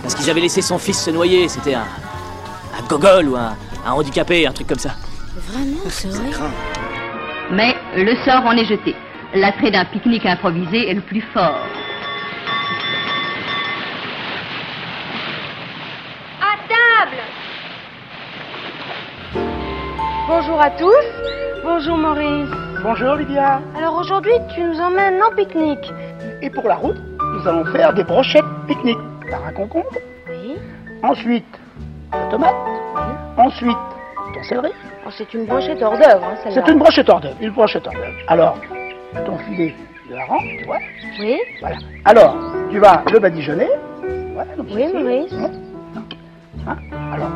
Parce 0.01 0.13
qu'ils 0.13 0.29
avaient 0.29 0.41
laissé 0.41 0.61
son 0.61 0.77
fils 0.77 1.01
se 1.01 1.09
noyer, 1.09 1.47
c'était 1.47 1.73
un. 1.73 1.85
un 2.77 2.85
gogol 2.89 3.29
ou 3.29 3.37
un, 3.37 3.55
un 3.85 3.91
handicapé, 3.93 4.45
un 4.45 4.51
truc 4.51 4.67
comme 4.67 4.77
ça. 4.77 4.91
Vraiment, 5.47 5.79
c'est 5.87 6.09
vrai 6.09 6.31
Mais 7.49 7.73
le 7.95 8.13
sort 8.25 8.45
en 8.45 8.57
est 8.57 8.65
jeté. 8.65 8.93
L'attrait 9.33 9.71
d'un 9.71 9.85
pique-nique 9.85 10.25
improvisé 10.25 10.89
est 10.89 10.95
le 10.95 10.99
plus 11.01 11.23
fort. 11.33 11.65
À 16.41 16.57
table 16.67 17.21
Bonjour 20.27 20.59
à 20.59 20.71
tous. 20.71 21.63
Bonjour 21.63 21.97
Maurice. 21.97 22.49
Bonjour 22.83 23.15
Lydia. 23.15 23.61
Alors 23.77 23.95
aujourd'hui, 23.97 24.33
tu 24.53 24.61
nous 24.61 24.77
emmènes 24.77 25.23
en 25.23 25.33
pique-nique. 25.33 25.89
Et 26.41 26.49
pour 26.49 26.67
la 26.67 26.75
route, 26.75 26.97
nous 27.41 27.47
allons 27.47 27.65
faire 27.65 27.93
des 27.93 28.03
brochettes 28.03 28.45
pique-nique. 28.67 28.97
Par 29.29 29.45
un 29.45 29.51
concombre. 29.53 29.87
Oui. 30.29 30.55
Ensuite, 31.03 31.59
la 32.11 32.27
tomate. 32.29 32.53
Ensuite, 33.37 33.77
ton 34.33 34.43
céleri. 34.43 34.71
Oh, 35.05 35.09
c'est 35.11 35.33
une 35.33 35.45
brochette 35.45 35.81
hors 35.81 35.97
d'œuvre, 35.97 36.23
hein. 36.23 36.49
C'est 36.49 36.67
une 36.67 36.77
brochette 36.77 37.09
hors 37.09 37.19
d'œuvre. 37.19 37.37
Une 37.41 37.51
brochette 37.51 37.87
hors 37.87 37.93
d'œuvre. 37.93 38.17
Alors, 38.27 38.57
ton 39.25 39.37
filet 39.39 39.73
de 40.09 40.15
hareng, 40.15 40.57
tu 40.59 40.65
vois. 40.65 40.77
Oui. 41.19 41.37
Voilà. 41.61 41.77
Alors, 42.05 42.35
tu 42.69 42.79
vas 42.79 43.03
le 43.11 43.19
badigeonner. 43.19 43.69
Voilà, 44.33 44.55
donc 44.55 44.67
Oui. 44.71 44.85
Maurice. 44.93 45.33
Hein? 46.67 46.77
Alors, 47.13 47.31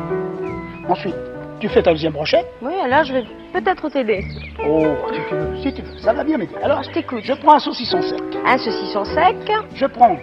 ensuite, 0.88 1.16
tu 1.60 1.68
fais 1.68 1.82
ta 1.82 1.90
deuxième 1.92 2.12
brochette. 2.12 2.46
Oui, 2.62 2.72
alors 2.84 3.04
je 3.04 3.12
vais 3.14 3.24
peut-être 3.52 3.88
t'aider. 3.88 4.24
Oh, 4.66 4.84
si 5.12 5.20
tu 5.28 5.34
veux, 5.34 5.56
si 5.62 5.72
tu 5.72 5.82
veux, 5.82 5.98
ça 5.98 6.12
va 6.12 6.24
bien 6.24 6.36
m'aider. 6.38 6.54
Alors, 6.62 6.82
je 6.82 6.90
t'écoute. 6.90 7.20
Je 7.24 7.32
prends 7.34 7.54
un 7.54 7.58
saucisson 7.58 8.02
sec. 8.02 8.20
Un 8.44 8.58
saucisson 8.58 9.04
sec. 9.04 9.36
Je 9.74 9.86
prends 9.86 10.16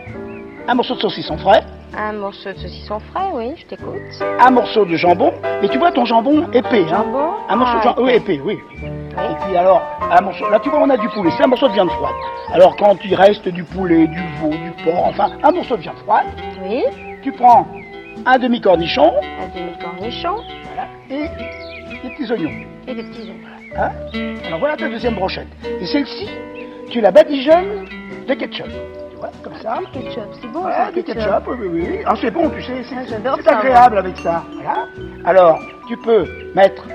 un 0.67 0.75
morceau 0.75 0.95
de 0.95 1.01
saucisson 1.01 1.37
frais, 1.37 1.61
Un 1.97 2.13
morceau 2.13 2.49
de 2.53 2.57
saucisson 2.57 2.97
frais, 3.11 3.27
oui, 3.33 3.51
je 3.57 3.65
t'écoute. 3.65 3.99
un 4.39 4.49
morceau 4.49 4.85
de 4.85 4.95
jambon, 4.95 5.33
mais 5.61 5.67
tu 5.67 5.77
vois 5.77 5.91
ton 5.91 6.05
jambon 6.05 6.49
épais, 6.53 6.83
hein 6.89 7.03
Jambon 7.03 7.31
Un 7.49 7.55
morceau 7.57 7.73
de 7.73 7.79
Ah, 7.79 7.83
jambon, 7.83 8.03
oui, 8.05 8.13
épais, 8.13 8.39
oui. 8.43 8.57
Et 8.81 9.45
puis 9.45 9.57
alors, 9.57 9.81
un 10.09 10.21
morceau, 10.21 10.49
là 10.49 10.59
tu 10.59 10.69
vois, 10.69 10.79
on 10.79 10.89
a 10.89 10.95
du 10.95 11.09
poulet, 11.09 11.31
c'est 11.35 11.43
un 11.43 11.47
morceau 11.47 11.67
de 11.67 11.73
viande 11.73 11.89
froide. 11.91 12.13
Alors 12.53 12.77
quand 12.77 12.95
il 13.03 13.13
reste 13.13 13.47
du 13.49 13.63
poulet, 13.65 14.07
du 14.07 14.21
veau, 14.39 14.49
du 14.51 14.71
porc, 14.85 15.05
enfin, 15.05 15.31
un 15.43 15.51
morceau 15.51 15.75
de 15.75 15.81
viande 15.81 15.97
froide, 16.05 16.27
Oui. 16.65 16.83
tu 17.21 17.33
prends 17.33 17.67
un 18.25 18.37
demi-cornichon, 18.39 19.11
Un 19.41 19.47
demi-cornichon 19.59 20.35
voilà, 20.65 20.87
et 21.09 21.27
des 22.03 22.09
petits 22.15 22.31
oignons. 22.31 22.65
et 22.87 22.95
des 22.95 23.03
petits 23.03 23.29
œufs. 23.29 23.77
Hein 23.77 23.89
Alors 24.45 24.59
voilà 24.59 24.77
ta 24.77 24.87
deuxième 24.87 25.15
brochette. 25.15 25.47
Et 25.81 25.85
celle-ci, 25.85 26.29
tu 26.89 27.01
la 27.01 27.11
badigeonnes 27.11 27.85
de 28.27 28.33
ketchup. 28.35 28.67
Tu 29.11 29.17
vois, 29.17 29.31
comme 29.43 29.55
ça. 29.55 29.79
Ketchup, 29.93 30.23
c'est 30.41 30.47
bon 30.51 30.61
Voilà, 30.61 30.85
ça, 30.85 30.91
du 30.91 31.03
ketchup. 31.03 31.15
ketchup, 31.23 31.43
oui, 31.47 31.55
oui, 31.59 31.87
oui. 31.89 31.99
Ah, 32.05 32.13
c'est 32.19 32.31
bon, 32.31 32.49
tu 32.49 32.61
sais, 32.61 32.83
c'est 32.83 32.95
Ah, 33.25 33.57
agréable 33.59 33.97
avec 33.97 34.17
ça. 34.17 34.43
Voilà. 34.53 34.87
Alors, 35.25 35.59
tu 35.87 35.97
peux 35.97 36.25
mettre 36.55 36.85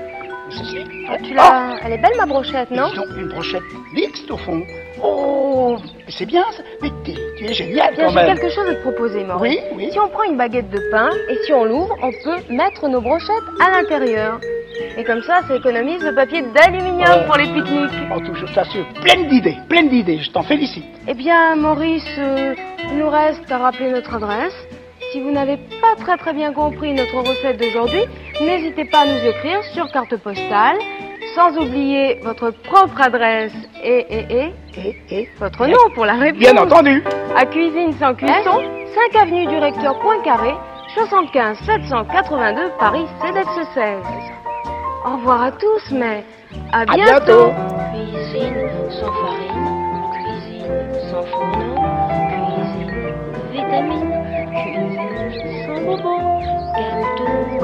ceci. 0.49 0.85
Ah, 1.09 1.17
tu 1.21 1.33
l'as... 1.33 1.75
Elle 1.83 1.93
est 1.93 1.97
belle 1.97 2.15
ma 2.17 2.25
brochette, 2.25 2.71
non 2.71 2.87
Ils 2.93 2.99
ont 2.99 3.17
une 3.19 3.27
brochette 3.29 3.63
mixte 3.93 4.29
au 4.31 4.37
fond. 4.37 4.61
Oh, 5.03 5.77
c'est 6.09 6.25
bien 6.25 6.43
ça. 6.51 6.63
Mais 6.81 6.89
t'es- 7.03 7.15
tu 7.37 7.45
es 7.45 7.53
génial 7.53 7.93
Tiens, 7.95 8.05
quand 8.05 8.09
j'ai 8.09 8.15
même. 8.15 8.35
quelque 8.37 8.49
chose 8.49 8.67
à 8.69 8.75
te 8.75 8.81
proposer, 8.81 9.23
Maurice. 9.23 9.59
Oui, 9.71 9.77
oui. 9.85 9.89
Si 9.91 9.99
on 9.99 10.07
prend 10.09 10.23
une 10.23 10.37
baguette 10.37 10.69
de 10.69 10.79
pain 10.91 11.09
et 11.29 11.37
si 11.45 11.53
on 11.53 11.63
l'ouvre, 11.65 11.95
on 12.01 12.11
peut 12.23 12.53
mettre 12.53 12.87
nos 12.87 13.01
brochettes 13.01 13.35
à 13.65 13.71
l'intérieur. 13.71 14.39
Et 14.97 15.03
comme 15.03 15.21
ça, 15.23 15.41
ça 15.47 15.55
économise 15.55 16.03
le 16.03 16.13
papier 16.13 16.41
d'aluminium 16.53 17.09
Oh. 17.21 17.25
pour 17.27 17.37
les 17.37 17.45
pique-niques. 17.47 18.11
En 18.11 18.19
tout 18.19 18.33
cas, 18.53 18.63
c'est 18.71 19.01
pleine 19.01 19.27
d'idées, 19.27 19.55
pleine 19.67 19.89
d'idées. 19.89 20.19
Je 20.19 20.31
t'en 20.31 20.43
félicite. 20.43 20.85
Eh 21.07 21.13
bien, 21.13 21.55
Maurice, 21.55 22.03
euh, 22.17 22.53
il 22.91 22.97
nous 22.97 23.09
reste 23.09 23.49
à 23.51 23.57
rappeler 23.57 23.91
notre 23.91 24.13
adresse. 24.15 24.53
Si 25.11 25.21
vous 25.21 25.31
n'avez 25.31 25.57
pas 25.81 25.95
très 26.03 26.17
très 26.17 26.33
bien 26.33 26.53
compris 26.53 26.93
notre 26.93 27.17
recette 27.17 27.57
d'aujourd'hui, 27.59 28.03
n'hésitez 28.41 28.85
pas 28.85 28.99
à 28.99 29.05
nous 29.05 29.27
écrire 29.27 29.63
sur 29.73 29.91
carte 29.91 30.15
postale, 30.17 30.77
sans 31.35 31.55
oublier 31.57 32.19
votre 32.23 32.51
propre 32.51 33.01
adresse 33.01 33.53
et, 33.83 34.05
et, 34.09 34.25
et, 34.31 34.53
Et, 34.77 34.95
et, 35.21 35.29
votre 35.39 35.65
nom 35.67 35.89
pour 35.93 36.05
la 36.05 36.13
réponse. 36.13 36.39
bien 36.39 36.55
entendu. 36.57 37.03
À 37.35 37.45
Cuisine 37.45 37.93
sans 37.99 38.13
cuisson, 38.15 38.61
5 39.13 39.21
avenue 39.21 39.45
du 39.47 39.57
Recteur 39.57 39.99
Poincaré, 39.99 40.53
75 40.95 41.57
782 41.65 42.71
Paris 42.79 43.05
CDX 43.21 43.49
16. 43.73 43.83
Au 45.05 45.17
revoir 45.17 45.43
à 45.43 45.51
tous, 45.51 45.91
mais 45.91 46.23
à 46.73 46.81
À 46.81 46.85
bientôt. 46.85 47.01
bientôt. 47.25 47.51
Cuisine 47.93 48.69
sans 48.89 49.11
farine, 49.11 49.71
cuisine 50.13 50.93
sans 51.11 51.23
fourneau, 51.27 51.75
cuisine 52.31 53.13
vitamine, 53.51 54.13
cuisine 54.51 55.65
sans 55.65 55.81
gâteaux 55.95 57.59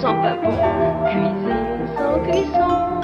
sans 0.00 0.14
papon, 0.22 0.50
cuisine 1.10 1.86
sans 1.96 2.18
cuisson. 2.20 2.99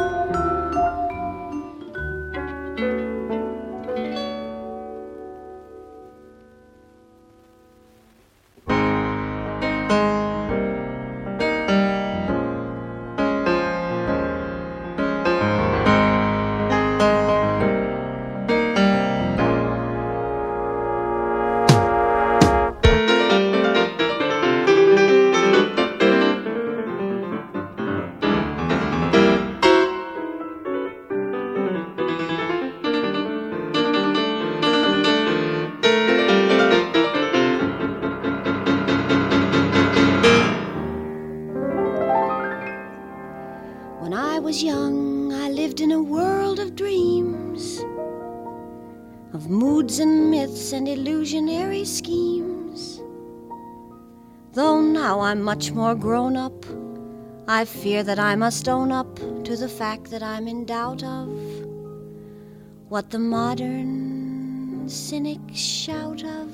Much 55.57 55.73
more 55.73 55.95
grown 55.95 56.37
up, 56.37 56.67
I 57.49 57.65
fear 57.65 58.03
that 58.03 58.19
I 58.19 58.37
must 58.37 58.69
own 58.69 58.93
up 58.93 59.17
to 59.45 59.57
the 59.57 59.71
fact 59.71 60.11
that 60.11 60.23
I'm 60.23 60.47
in 60.49 60.67
doubt 60.67 61.03
of 61.03 61.31
what 62.91 63.09
the 63.09 63.19
modern 63.19 64.87
cynics 64.87 65.57
shout 65.57 66.23
of. 66.25 66.51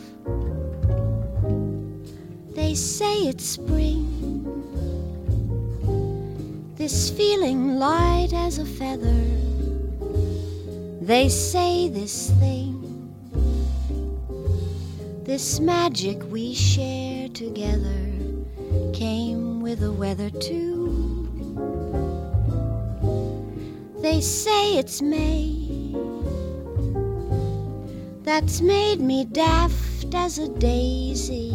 They 2.54 2.76
say 2.76 3.22
it's 3.22 3.44
spring 3.44 4.06
this 6.76 7.10
feeling 7.10 7.80
light 7.80 8.32
as 8.32 8.58
a 8.58 8.64
feather. 8.64 9.24
They 11.00 11.28
say 11.28 11.88
this 11.88 12.30
thing, 12.38 12.76
this 15.24 15.58
magic 15.58 16.22
we 16.30 16.54
share 16.54 17.28
together, 17.30 18.01
came 18.92 19.60
with 19.60 19.80
the 19.80 19.92
weather 19.92 20.30
too. 20.30 21.28
They 24.00 24.20
say 24.20 24.78
it's 24.78 25.00
May, 25.00 25.94
that's 28.22 28.60
made 28.60 29.00
me 29.00 29.24
daft 29.24 30.14
as 30.14 30.38
a 30.38 30.48
daisy. 30.48 31.52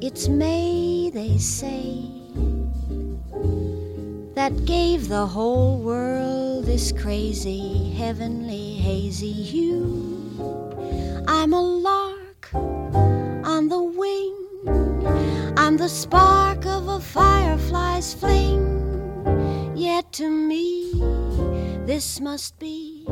It's 0.00 0.28
May, 0.28 1.10
they 1.10 1.38
say 1.38 2.10
that 4.34 4.64
gave 4.66 5.08
the 5.08 5.26
whole 5.26 5.78
world 5.78 6.64
this 6.64 6.92
crazy, 6.92 7.90
heavenly, 7.92 8.74
hazy 8.74 9.32
hue. 9.32 11.24
I'm 11.28 11.52
a 11.52 11.62
I'm 15.74 15.78
the 15.78 15.88
spark 15.88 16.66
of 16.66 16.86
a 16.86 17.00
firefly's 17.00 18.14
fling. 18.14 18.62
Yet 19.74 20.12
to 20.12 20.30
me, 20.30 20.92
this 21.84 22.20
must 22.20 22.60
be 22.60 23.04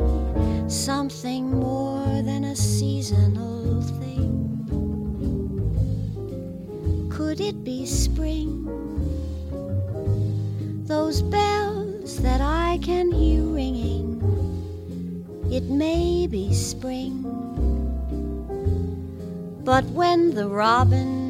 something 0.69 1.59
more 1.59 2.21
than 2.21 2.45
a 2.45 2.55
seasonal 2.55 3.81
thing. 3.99 4.29
Could 7.11 7.41
it 7.41 7.65
be 7.65 7.85
spring? 7.85 8.63
those 10.85 11.21
bells 11.21 12.15
that 12.19 12.39
I 12.39 12.79
can 12.81 13.11
hear 13.11 13.43
ringing. 13.43 14.21
It 15.51 15.65
may 15.65 16.27
be 16.27 16.53
spring, 16.53 17.23
but 19.65 19.83
when 19.85 20.33
the 20.33 20.47
robin 20.47 21.22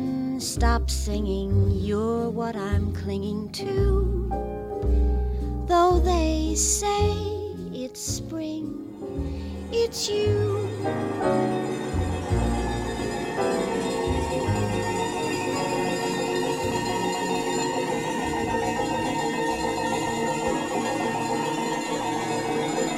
stops 0.43 0.93
singing, 0.93 1.71
you're 1.71 2.29
what 2.29 2.53
I'm 2.57 2.91
clinging 2.93 3.49
to. 3.53 4.27
Though 5.67 5.99
they 5.99 6.53
say 6.55 7.11
it's 7.71 8.01
spring, 8.01 9.69
it's 9.71 10.09
you. 10.09 10.69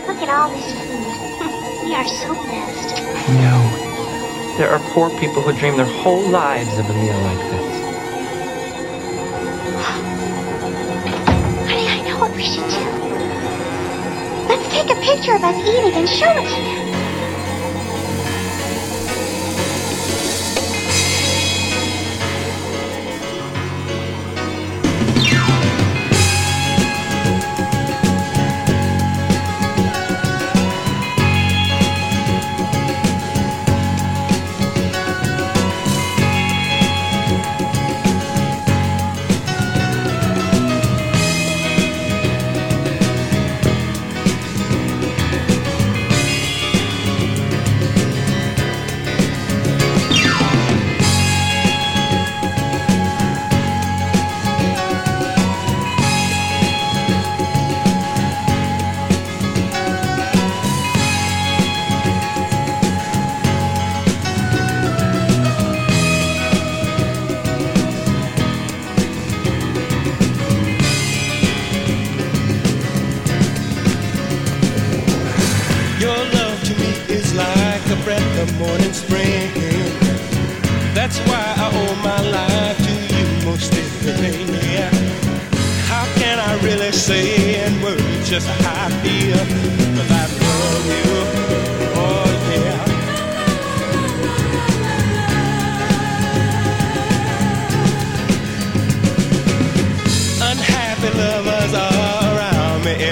Look 0.07 0.21
at 0.21 0.29
all 0.29 0.49
this 0.49 0.71
food. 0.81 1.83
we 1.85 1.93
are 1.93 2.07
so 2.07 2.33
blessed. 2.33 3.03
No. 3.29 3.64
There 4.57 4.69
are 4.69 4.79
poor 4.93 5.09
people 5.19 5.41
who 5.41 5.51
dream 5.51 5.75
their 5.75 5.85
whole 5.85 6.29
lives 6.29 6.77
of 6.77 6.89
a 6.89 6.93
meal 6.93 7.19
like 7.23 7.39
this. 7.51 7.83
Honey, 11.67 11.87
I 11.89 12.01
know 12.07 12.17
what 12.21 12.33
we 12.33 12.43
should 12.43 12.69
do. 12.69 12.79
Let's 14.47 14.69
take 14.71 14.89
a 14.95 15.01
picture 15.01 15.35
of 15.35 15.43
us 15.43 15.57
eating 15.57 15.93
and 15.99 16.07
show 16.07 16.31
it 16.31 16.47
to 16.47 16.61
them. 16.61 16.84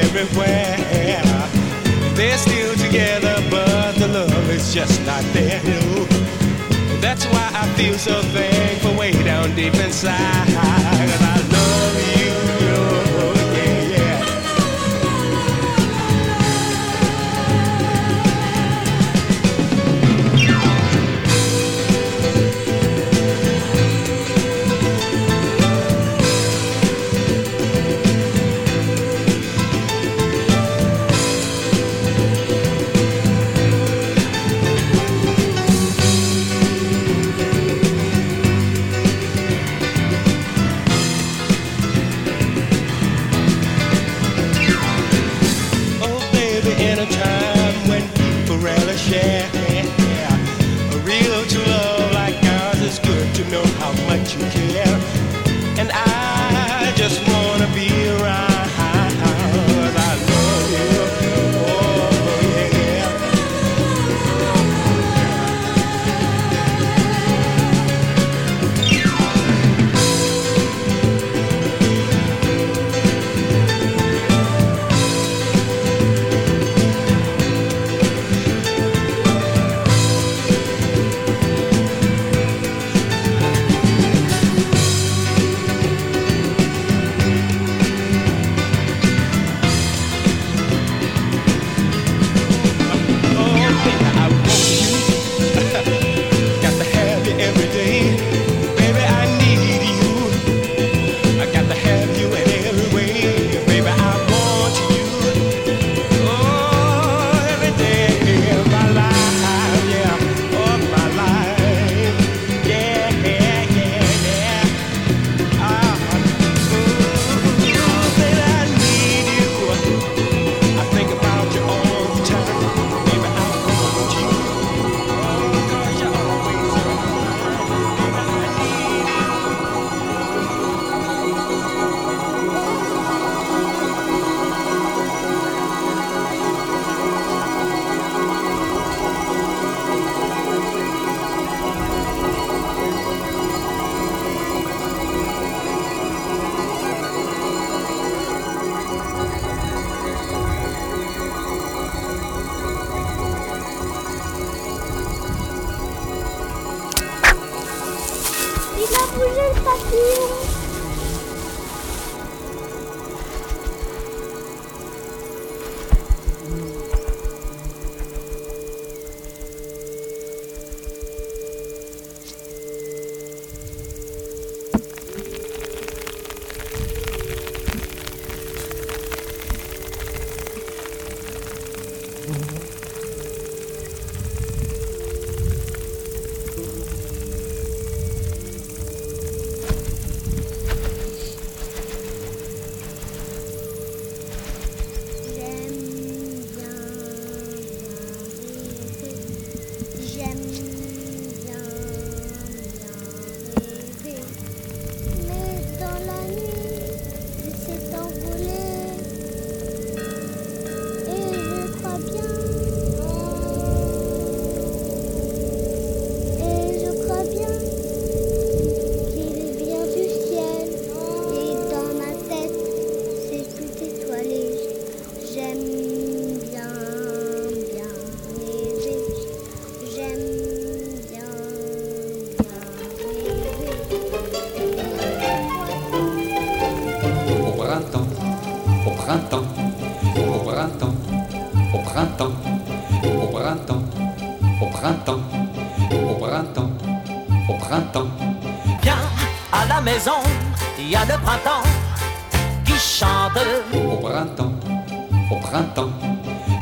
Everywhere. 0.03 1.21
They're 2.15 2.37
still 2.37 2.73
together, 2.75 3.35
but 3.49 3.93
the 3.93 4.07
love 4.07 4.49
is 4.49 4.73
just 4.73 5.03
not 5.05 5.23
there. 5.33 5.61
No. 5.63 6.05
That's 7.01 7.25
why 7.25 7.49
I 7.53 7.67
feel 7.75 7.97
so 7.97 8.21
thankful 8.21 8.95
way 8.95 9.11
down 9.23 9.55
deep 9.55 9.75
inside. 9.75 10.13
I 10.13 11.37
love 11.55 11.95
you, 12.07 12.12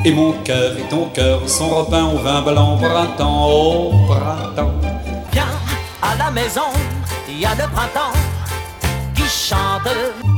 Et 0.04 0.12
mon 0.12 0.32
cœur 0.44 0.76
et 0.80 0.90
ton 0.90 1.06
cœur 1.14 1.48
sont 1.48 1.70
repeints 1.70 2.08
au 2.08 2.18
vin 2.18 2.42
blanc. 2.42 2.76
Printemps, 2.78 3.48
au 3.48 3.92
printemps. 4.08 4.74
Viens 5.32 5.46
à 6.02 6.16
la 6.16 6.32
maison, 6.32 6.70
il 7.30 7.40
y 7.40 7.46
a 7.46 7.52
le 7.52 7.72
printemps 7.72 8.18
qui 9.14 9.22
chante. 9.22 9.88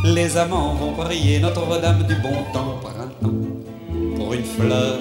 Les 0.03 0.35
amants 0.35 0.73
vont 0.73 0.91
prier 0.91 1.39
Notre-Dame 1.39 2.03
du 2.03 2.15
bon 2.15 2.43
temps. 2.51 2.77
Printemps, 2.83 3.37
pour 4.17 4.33
une 4.33 4.43
fleur, 4.43 4.99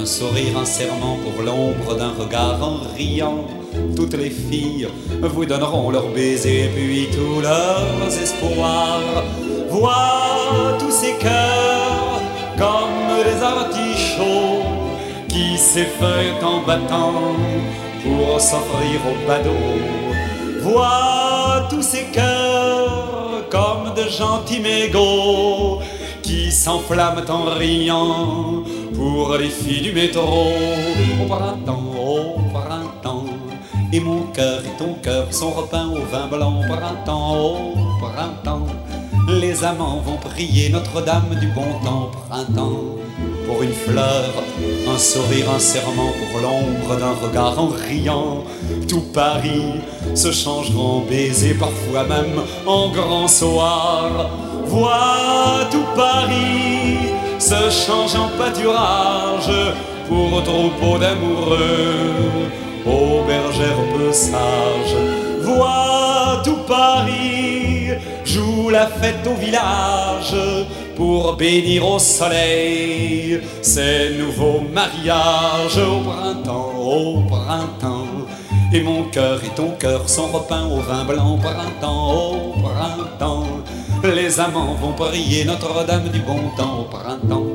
un 0.00 0.06
sourire, 0.06 0.56
un 0.56 0.64
serment, 0.64 1.16
pour 1.16 1.42
l'ombre 1.42 1.96
d'un 1.96 2.12
regard 2.12 2.62
en 2.62 2.76
riant. 2.96 3.48
Toutes 3.96 4.14
les 4.14 4.30
filles 4.30 4.86
vous 5.20 5.44
donneront 5.44 5.90
leurs 5.90 6.08
baisers 6.10 6.66
et 6.66 6.68
puis 6.68 7.08
tous 7.10 7.40
leurs 7.40 8.16
espoirs. 8.22 9.24
Vois 9.70 10.76
tous 10.78 10.92
ces 10.92 11.14
cœurs 11.14 12.20
comme 12.56 13.24
des 13.24 13.42
qui 15.28 15.56
s'effeuillent 15.56 16.42
en 16.42 16.62
battant 16.66 17.36
pour 18.02 18.40
s'offrir 18.40 19.00
au 19.10 19.28
badaud. 19.28 20.62
Vois 20.62 21.66
tous 21.70 21.82
ces 21.82 22.04
cœurs 22.12 23.48
comme 23.50 23.94
de 23.94 24.08
gentils 24.10 24.60
mégots 24.60 25.80
qui 26.22 26.50
s'enflamment 26.50 27.30
en 27.30 27.44
riant 27.58 28.62
pour 28.94 29.36
les 29.36 29.48
filles 29.48 29.82
du 29.82 29.92
métro. 29.92 30.52
Au 31.22 31.26
printemps, 31.26 31.90
au 31.96 32.40
printemps, 32.52 33.24
et 33.92 34.00
mon 34.00 34.22
cœur 34.34 34.60
et 34.64 34.78
ton 34.78 34.94
cœur 35.02 35.32
sont 35.32 35.50
repeints 35.50 35.88
au 35.88 36.04
vin 36.12 36.26
blanc. 36.26 36.60
Au 36.60 36.74
printemps, 36.74 37.36
au 37.40 38.04
printemps, 38.04 38.66
les 39.28 39.64
amants 39.64 40.00
vont 40.04 40.16
prier 40.16 40.68
Notre-Dame 40.70 41.34
du 41.40 41.46
bon 41.48 41.72
temps. 41.84 42.10
Printemps, 42.28 42.96
pour 43.48 43.62
une 43.62 43.72
fleur, 43.72 44.30
un 44.86 44.98
sourire, 44.98 45.50
un 45.50 45.58
serment, 45.58 46.12
pour 46.18 46.40
l'ombre 46.40 46.96
d'un 47.00 47.14
regard 47.26 47.58
en 47.58 47.68
riant. 47.68 48.44
Tout 48.86 49.06
Paris 49.14 49.80
se 50.14 50.30
changera 50.30 50.78
en 50.78 51.00
baiser, 51.00 51.54
parfois 51.54 52.04
même 52.04 52.42
en 52.66 52.90
grand 52.90 53.26
soir. 53.26 54.30
Vois 54.66 55.66
tout 55.70 55.88
Paris 55.96 57.08
se 57.38 57.70
change 57.70 58.14
en 58.16 58.28
pâturage 58.36 59.50
pour 60.08 60.42
troupeau 60.42 60.98
d'amoureux, 60.98 62.12
aux 62.84 63.24
bergères 63.26 63.84
peu. 63.94 64.10
Vois 65.42 66.42
tout 66.44 66.58
Paris 66.66 67.77
la 68.70 68.86
fête 68.86 69.26
au 69.26 69.34
village 69.34 70.34
pour 70.96 71.34
bénir 71.36 71.88
au 71.88 71.98
soleil 71.98 73.40
ces 73.62 74.10
nouveaux 74.18 74.60
mariages 74.72 75.78
au 75.78 76.00
printemps, 76.00 76.72
au 76.76 77.20
printemps. 77.22 78.06
Et 78.72 78.82
mon 78.82 79.04
cœur 79.04 79.40
et 79.44 79.54
ton 79.54 79.70
cœur 79.78 80.08
sont 80.08 80.26
repeints 80.26 80.66
au 80.66 80.80
vin 80.80 81.04
blanc, 81.04 81.38
printemps, 81.38 82.32
au 82.32 82.52
printemps. 82.60 83.46
Les 84.04 84.38
amants 84.40 84.74
vont 84.74 84.92
prier 84.92 85.44
Notre-Dame 85.44 86.08
du 86.08 86.20
bon 86.20 86.40
temps 86.56 86.80
au 86.80 86.84
printemps. 86.84 87.46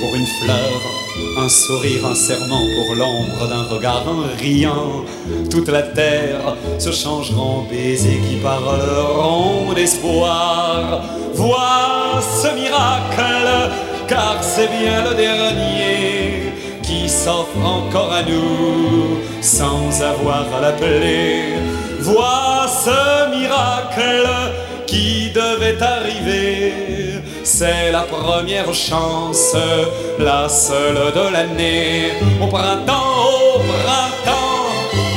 Pour 0.00 0.14
une 0.14 0.26
fleur, 0.26 1.07
un 1.36 1.48
sourire, 1.48 2.06
un 2.06 2.14
serment, 2.14 2.64
pour 2.76 2.94
l'ombre 2.94 3.48
d'un 3.48 3.64
regard, 3.74 4.04
un 4.08 4.36
riant. 4.36 5.04
Toute 5.50 5.68
la 5.68 5.82
terre 5.82 6.56
se 6.78 6.90
changera 6.90 7.40
en 7.40 7.62
baisers 7.62 8.20
qui 8.28 8.36
parleront 8.36 9.72
d'espoir. 9.74 11.02
Vois 11.34 12.20
ce 12.20 12.48
miracle, 12.54 13.70
car 14.08 14.38
c'est 14.42 14.68
bien 14.68 15.04
le 15.08 15.14
dernier 15.14 16.52
qui 16.82 17.08
s'offre 17.08 17.64
encore 17.64 18.12
à 18.12 18.22
nous 18.22 19.18
sans 19.40 20.02
avoir 20.02 20.46
à 20.56 20.60
l'appeler. 20.60 21.54
Vois 22.00 22.66
ce 22.66 23.30
miracle 23.36 24.28
qui 24.86 25.30
devait 25.30 25.80
arriver. 25.82 26.97
C'est 27.50 27.90
la 27.92 28.02
première 28.02 28.74
chance, 28.74 29.56
la 30.18 30.50
seule 30.50 31.12
de 31.14 31.32
l'année. 31.32 32.12
Au 32.42 32.46
printemps, 32.46 33.24
au 33.54 33.58
printemps, 33.60 34.68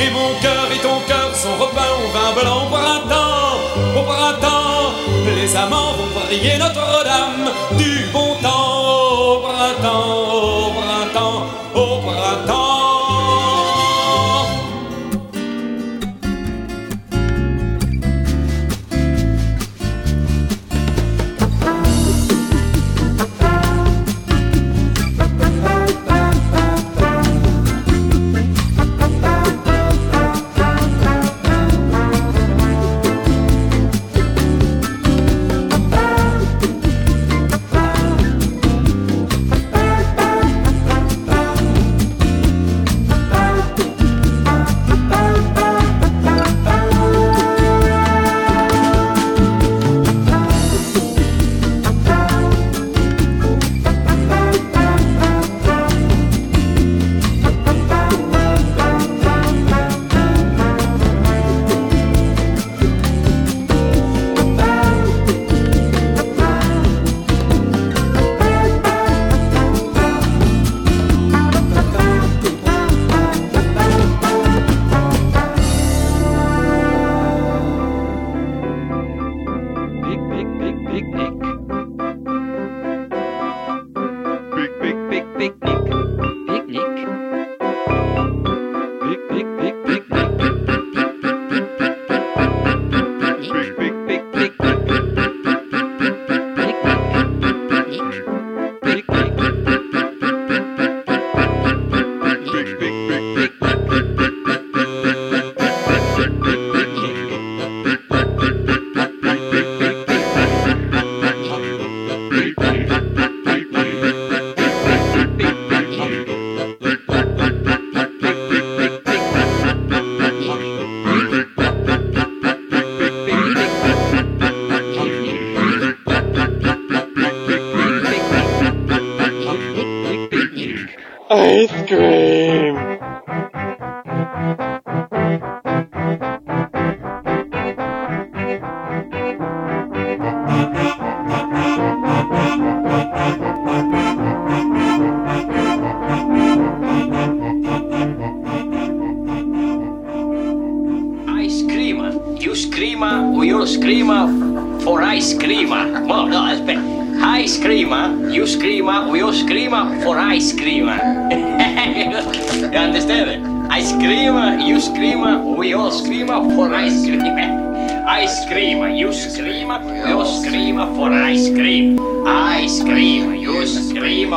et 0.01 0.09
mon 0.11 0.31
cœur 0.41 0.65
et 0.73 0.79
ton 0.79 1.01
cœur 1.09 1.35
sont 1.35 1.57
repeints 1.59 1.93
au 1.99 2.07
vin 2.15 2.31
blanc. 2.41 2.61
Au 2.63 2.69
printemps, 2.69 3.99
au 3.99 4.03
printemps, 4.03 4.93
les 5.35 5.55
amants 5.57 5.91
vont 5.97 6.21
prier 6.21 6.57
Notre-Dame 6.57 6.70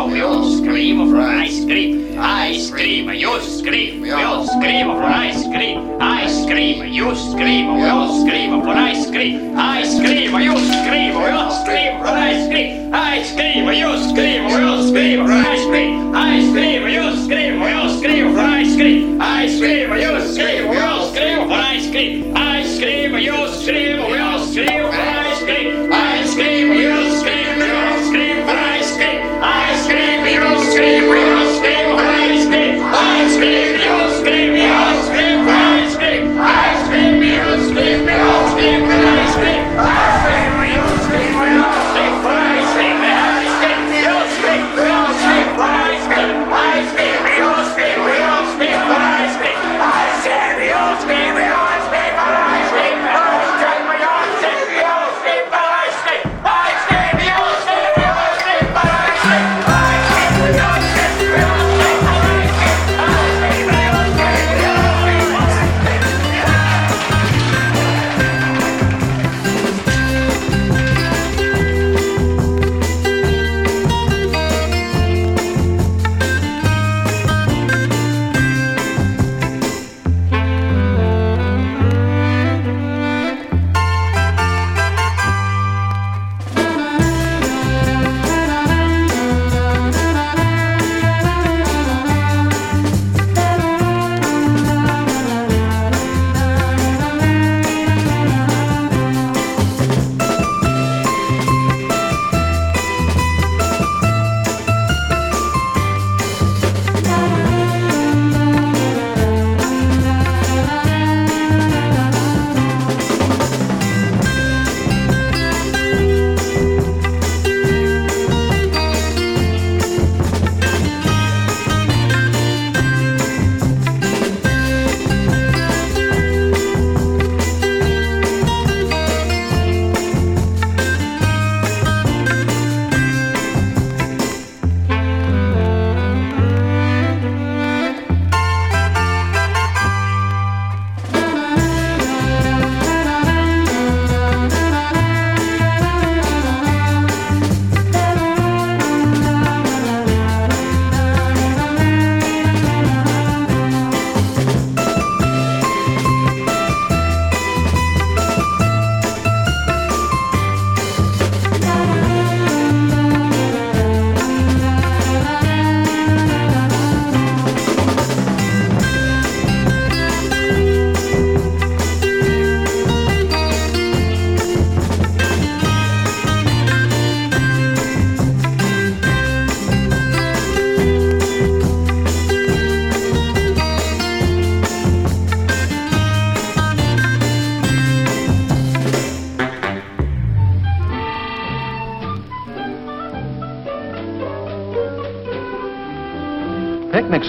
scream. 0.04 0.12
We 0.12 0.20
all 0.22 0.44
scream 0.50 1.10
for 1.10 1.20
ice 1.20 1.64
cream. 1.64 2.18
Ice 2.18 2.70
cream. 2.70 3.08
You 3.10 3.40
scream. 3.40 4.00
We 4.02 4.10
all 4.10 4.46
scream 4.46 4.86
for 4.86 5.02
ice 5.02 5.32
cream. 5.32 5.33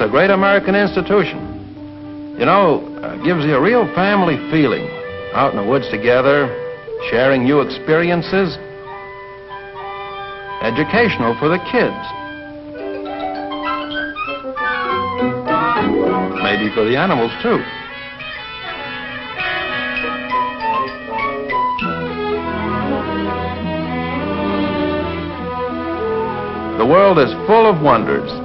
A 0.06 0.10
great 0.10 0.30
American 0.30 0.76
institution. 0.76 2.36
You 2.38 2.46
know, 2.46 2.86
uh, 3.02 3.16
gives 3.26 3.44
you 3.44 3.56
a 3.56 3.62
real 3.62 3.92
family 3.96 4.38
feeling. 4.52 4.86
Out 5.34 5.50
in 5.50 5.58
the 5.58 5.66
woods 5.68 5.90
together, 5.90 6.46
sharing 7.10 7.44
new 7.44 7.62
experiences. 7.62 8.56
Educational 10.62 11.34
for 11.40 11.50
the 11.50 11.58
kids. 11.74 12.06
Maybe 16.46 16.70
for 16.76 16.86
the 16.86 16.96
animals, 16.96 17.32
too. 17.42 17.58
The 26.78 26.86
world 26.86 27.18
is 27.18 27.34
full 27.48 27.66
of 27.66 27.82
wonders. 27.82 28.45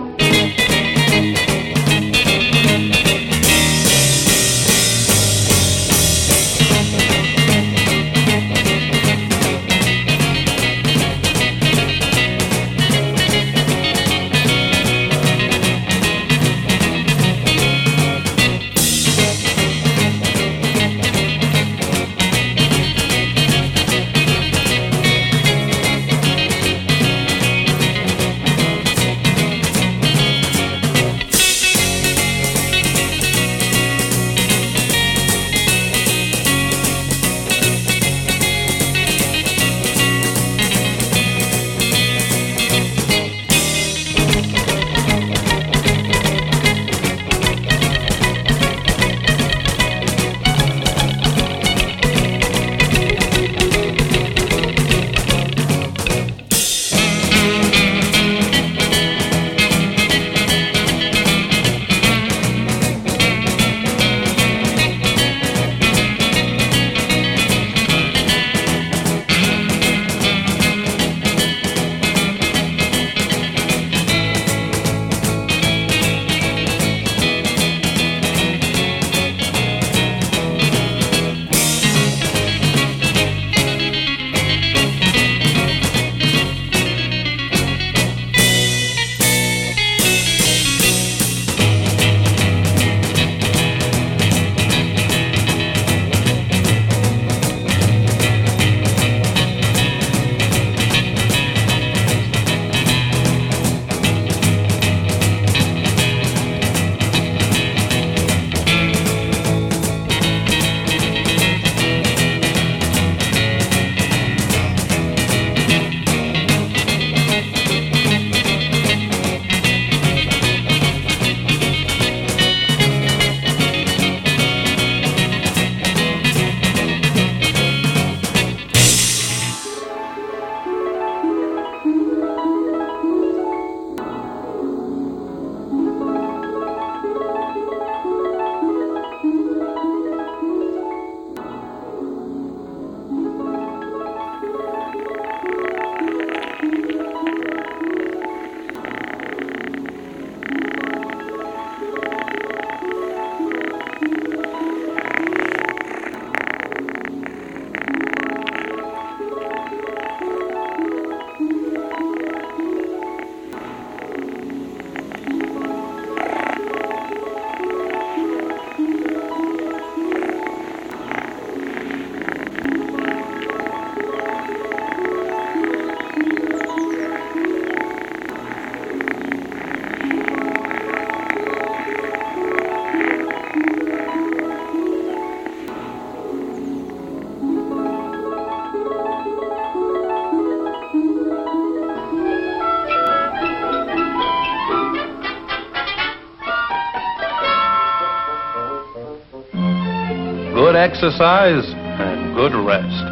Exercise 201.02 201.64
and 201.72 202.34
good 202.34 202.54
rest. 202.54 203.04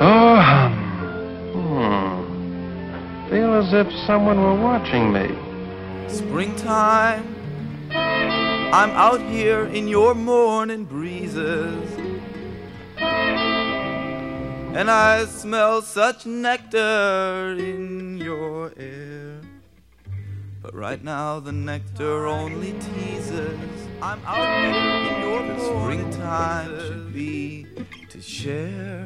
Oh, 0.00 0.40
hmm. 1.52 3.28
Feel 3.28 3.54
as 3.54 3.74
if 3.74 3.92
someone 4.06 4.40
were 4.40 4.54
watching 4.54 5.12
me. 5.12 5.26
Springtime, 6.08 7.26
I'm 7.90 8.90
out 8.90 9.20
here 9.20 9.64
in 9.64 9.88
your 9.88 10.14
morning 10.14 10.84
breezes. 10.84 11.90
And 14.76 14.88
I 14.88 15.24
smell 15.24 15.82
such 15.82 16.24
nectar 16.24 17.56
in 17.58 18.18
your 18.18 18.72
air. 18.76 19.40
But 20.62 20.72
right 20.72 21.02
now 21.02 21.40
the 21.40 21.50
nectar 21.50 22.28
only 22.28 22.74
teases. 22.74 23.58
I'm 24.00 24.24
out 24.24 24.46
here 24.46 24.70
in 24.70 25.20
your 25.22 25.28
the 25.48 25.64
springtime 25.64 26.70
should 26.70 26.76
be 26.76 26.77
share. 28.38 29.04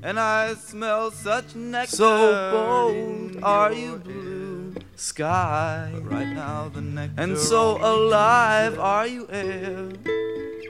And 0.00 0.20
I 0.20 0.54
smell 0.54 1.10
such 1.10 1.56
nectar. 1.56 1.96
So 1.96 2.50
bold 2.52 3.42
are 3.42 3.72
you, 3.72 3.96
blue 3.96 4.74
sky. 4.94 5.90
But 5.92 6.12
right 6.12 6.32
now 6.34 6.70
the 6.72 6.80
nectar. 6.80 7.20
And 7.20 7.36
so 7.36 7.78
alive 7.82 8.78
are 8.78 9.08
you, 9.08 9.26
air. 9.30 9.88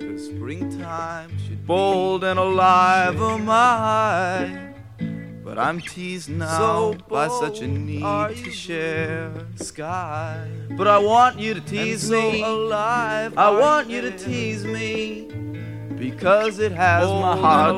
The 0.01 0.19
springtime 0.19 1.31
should 1.45 1.67
bold 1.67 2.25
and 2.25 2.39
alive 2.39 3.21
oh 3.21 3.35
am 3.35 3.51
I. 3.51 4.73
But 5.45 5.59
I'm 5.59 5.81
teased 5.81 6.31
now 6.31 6.59
so 6.59 6.97
by 7.09 7.29
such 7.29 7.61
a 7.61 7.67
need 7.67 8.01
to 8.03 8.51
share 8.51 9.31
sky. 9.57 10.49
But 10.71 10.89
I 10.89 10.99
want 10.99 11.39
you 11.39 11.53
to 11.53 11.61
tease 11.61 12.11
me. 12.11 12.41
So 12.41 12.51
alive 12.51 13.37
I 13.37 13.51
want 13.51 13.91
you 13.91 14.01
to 14.01 14.11
tease 14.17 14.65
me. 14.65 15.48
Because 15.99 16.61
it 16.61 16.71
has 16.73 17.09
oh, 17.09 17.21
my 17.21 17.37
heart 17.37 17.75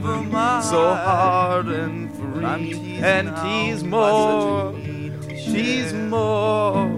throbbing 0.00 0.30
oh, 0.34 0.60
so 0.60 0.94
hard 0.94 1.66
and 1.66 2.12
free. 2.16 2.96
And 2.96 3.28
tease 3.36 3.84
more, 3.84 4.72
tease 4.72 5.92
more. 5.92 6.88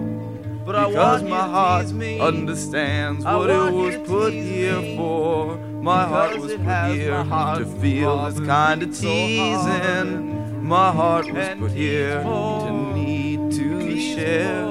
but 0.65 0.87
because 0.87 1.21
my 1.21 1.47
heart 1.47 1.85
understands 2.19 3.23
what 3.23 3.49
it 3.51 3.71
was 3.71 4.07
put 4.07 4.33
here 4.33 4.81
for. 4.95 5.57
My 5.57 6.05
heart 6.05 6.39
was 6.39 6.53
put 6.53 6.95
here 6.95 7.23
to 7.23 7.65
feel 7.79 8.25
this 8.25 8.39
kind 8.45 8.81
of 8.81 8.97
teasing. 8.97 10.63
My 10.63 10.91
heart 10.91 11.31
was 11.31 11.55
put 11.59 11.71
here 11.71 12.23
to 12.23 12.93
need 12.95 13.51
to 13.51 13.99
share. 13.99 14.65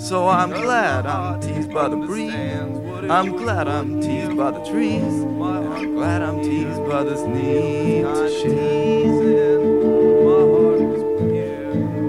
So 0.00 0.26
I'm 0.28 0.50
glad 0.50 1.06
I'm 1.06 1.40
teased 1.40 1.72
by 1.72 1.88
the 1.88 1.96
breeze. 1.96 2.81
I'm 3.10 3.32
glad 3.32 3.68
I'm 3.68 4.00
teased 4.00 4.36
by 4.36 4.50
the 4.52 4.64
trees. 4.64 5.02
And 5.02 5.42
I'm 5.42 5.94
glad 5.94 6.22
I'm 6.22 6.40
teased 6.42 6.86
by 6.88 7.02
this 7.02 7.20
need 7.22 8.02
to 8.02 8.30
share. 8.40 8.82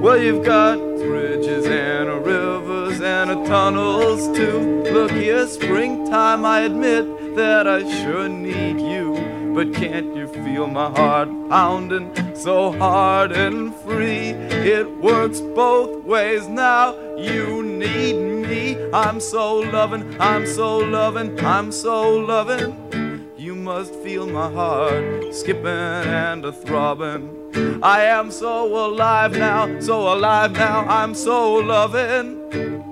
Well, 0.02 0.22
you've 0.22 0.46
got 0.46 0.78
bridges 0.78 1.66
and 1.66 2.10
a 2.10 2.20
rivers 2.20 3.02
and 3.02 3.32
a 3.32 3.36
tunnels 3.48 4.28
too. 4.38 4.84
Look 4.91 5.12
here, 5.12 5.48
springtime, 5.48 6.46
I 6.46 6.62
admit 6.62 7.36
that 7.36 7.68
I 7.68 7.82
sure 8.04 8.28
need 8.30 8.80
you. 8.80 9.22
But 9.54 9.74
can't 9.74 10.16
you 10.16 10.28
feel 10.28 10.66
my 10.66 10.89
heart 10.89 11.30
pounding 11.47 12.36
so 12.36 12.72
hard 12.72 13.32
and 13.32 13.76
free? 13.76 14.30
It 14.30 14.89
works 14.97 15.41
both 15.41 16.04
ways 16.04 16.47
now. 16.47 16.95
You 17.18 17.62
need 17.62 18.16
me. 18.16 18.78
I'm 18.91 19.20
so 19.20 19.60
loving, 19.60 20.20
I'm 20.20 20.47
so 20.47 20.78
loving, 20.78 21.39
I'm 21.45 21.72
so 21.72 22.18
loving. 22.18 23.30
You 23.38 23.54
must 23.54 23.93
feel 23.95 24.26
my 24.26 24.49
heart 24.51 25.34
skipping 25.34 25.68
and 25.68 26.43
a 26.45 26.51
throbbing. 26.51 27.80
I 27.84 28.06
am 28.06 28.32
so 28.32 28.88
alive 28.88 29.34
now, 29.38 29.80
so 29.80 30.14
alive 30.14 30.54
now, 30.54 30.80
I'm 30.88 31.14
so 31.14 31.54
loving. 31.54 32.84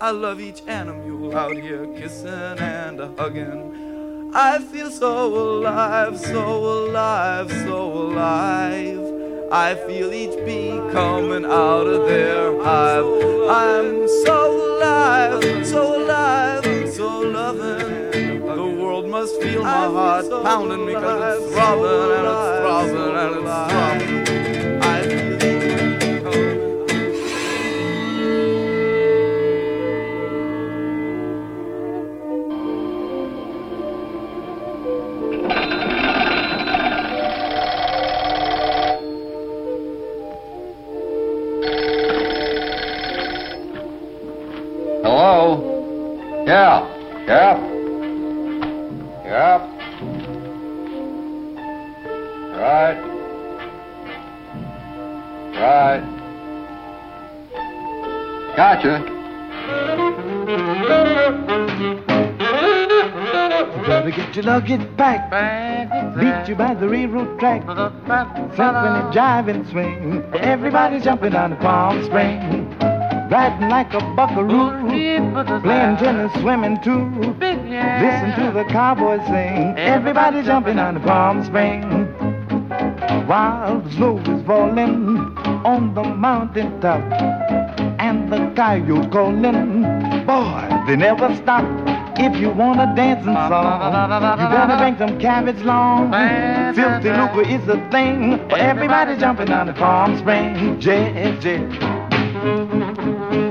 I 0.00 0.10
love 0.10 0.40
each 0.40 0.62
animal 0.66 1.36
out 1.36 1.56
here 1.56 1.86
kissing 1.96 2.58
and 2.58 3.00
a 3.00 3.08
hugging. 3.16 3.83
I 4.36 4.58
feel 4.58 4.90
so 4.90 5.28
alive, 5.28 6.18
so 6.18 6.88
alive, 6.88 7.48
so 7.52 7.92
alive. 7.92 8.98
I 9.52 9.76
feel 9.86 10.12
each 10.12 10.34
bee 10.44 10.70
coming 10.90 11.44
out 11.44 11.86
of 11.86 12.08
their 12.08 12.60
hive. 12.60 13.04
I'm 13.48 14.08
so 14.24 14.76
alive, 14.76 15.64
so 15.64 16.02
alive, 16.02 16.64
so 16.92 17.20
loving. 17.20 18.40
The 18.44 18.66
world 18.82 19.06
must 19.06 19.40
feel 19.40 19.62
my 19.62 19.68
heart 19.68 20.28
pounding 20.42 20.86
because 20.86 21.40
it's 21.40 21.54
throbbing 21.54 22.10
and 22.16 22.26
it's 22.26 22.58
throbbing 22.58 23.16
and 23.16 23.36
it's 23.36 23.72
throbbing. 23.72 24.23
Yeah. 46.54 46.86
Yep. 47.26 47.58
Yep. 49.24 49.60
Right. 52.54 52.98
Right. 55.58 56.02
Gotcha. 58.56 58.94
Gotta 63.84 64.10
get 64.12 64.36
your 64.36 64.44
luggage 64.44 64.96
back. 64.96 65.30
Beat 66.14 66.48
you 66.48 66.54
by 66.54 66.74
the 66.74 66.88
railroad 66.88 67.40
track. 67.40 67.66
Something 67.66 68.92
to 68.92 69.10
jive 69.12 69.48
and 69.48 69.66
swing. 69.70 70.22
Everybody's 70.34 71.02
jumping 71.02 71.34
on 71.34 71.50
the 71.50 71.56
Palm 71.56 72.04
Spring. 72.04 72.63
Riding 73.34 73.68
like 73.68 73.92
a 73.94 73.98
buckaroo. 74.14 74.88
Playing 75.62 75.96
tennis, 75.96 76.32
swimming 76.34 76.80
too. 76.82 77.10
Listen 77.40 78.30
to 78.38 78.52
the 78.54 78.64
cowboys 78.68 79.26
sing. 79.26 79.74
Everybody 79.76 80.44
jumping 80.44 80.78
on 80.78 80.94
the 80.94 81.00
Palm 81.00 81.44
Spring. 81.44 81.82
While 83.26 83.80
the 83.80 83.90
snow 83.90 84.18
is 84.18 84.46
falling 84.46 85.18
on 85.66 85.94
the 85.94 86.04
mountain 86.04 86.80
top. 86.80 87.02
And 87.98 88.32
the 88.32 88.52
coyote 88.54 89.10
calling. 89.10 89.82
Boy, 90.26 90.84
they 90.86 90.94
never 90.94 91.34
stop. 91.34 91.64
If 92.16 92.40
you 92.40 92.50
want 92.50 92.78
a 92.78 92.94
dancing 92.94 93.34
song, 93.34 94.38
you 94.38 94.48
better 94.48 94.76
bring 94.76 94.96
some 94.96 95.18
cabbage 95.18 95.60
long. 95.64 96.12
Filthy 96.72 97.10
lucre 97.10 97.42
is 97.42 97.68
a 97.68 97.90
thing. 97.90 98.38
for 98.48 98.58
Everybody 98.58 99.16
jumping 99.18 99.50
on 99.50 99.66
the 99.66 99.72
Palm 99.72 100.16
Spring. 100.18 100.80
Yeah, 100.80 101.36
yeah. 101.40 101.93
Thank 102.44 102.98
you. 103.32 103.43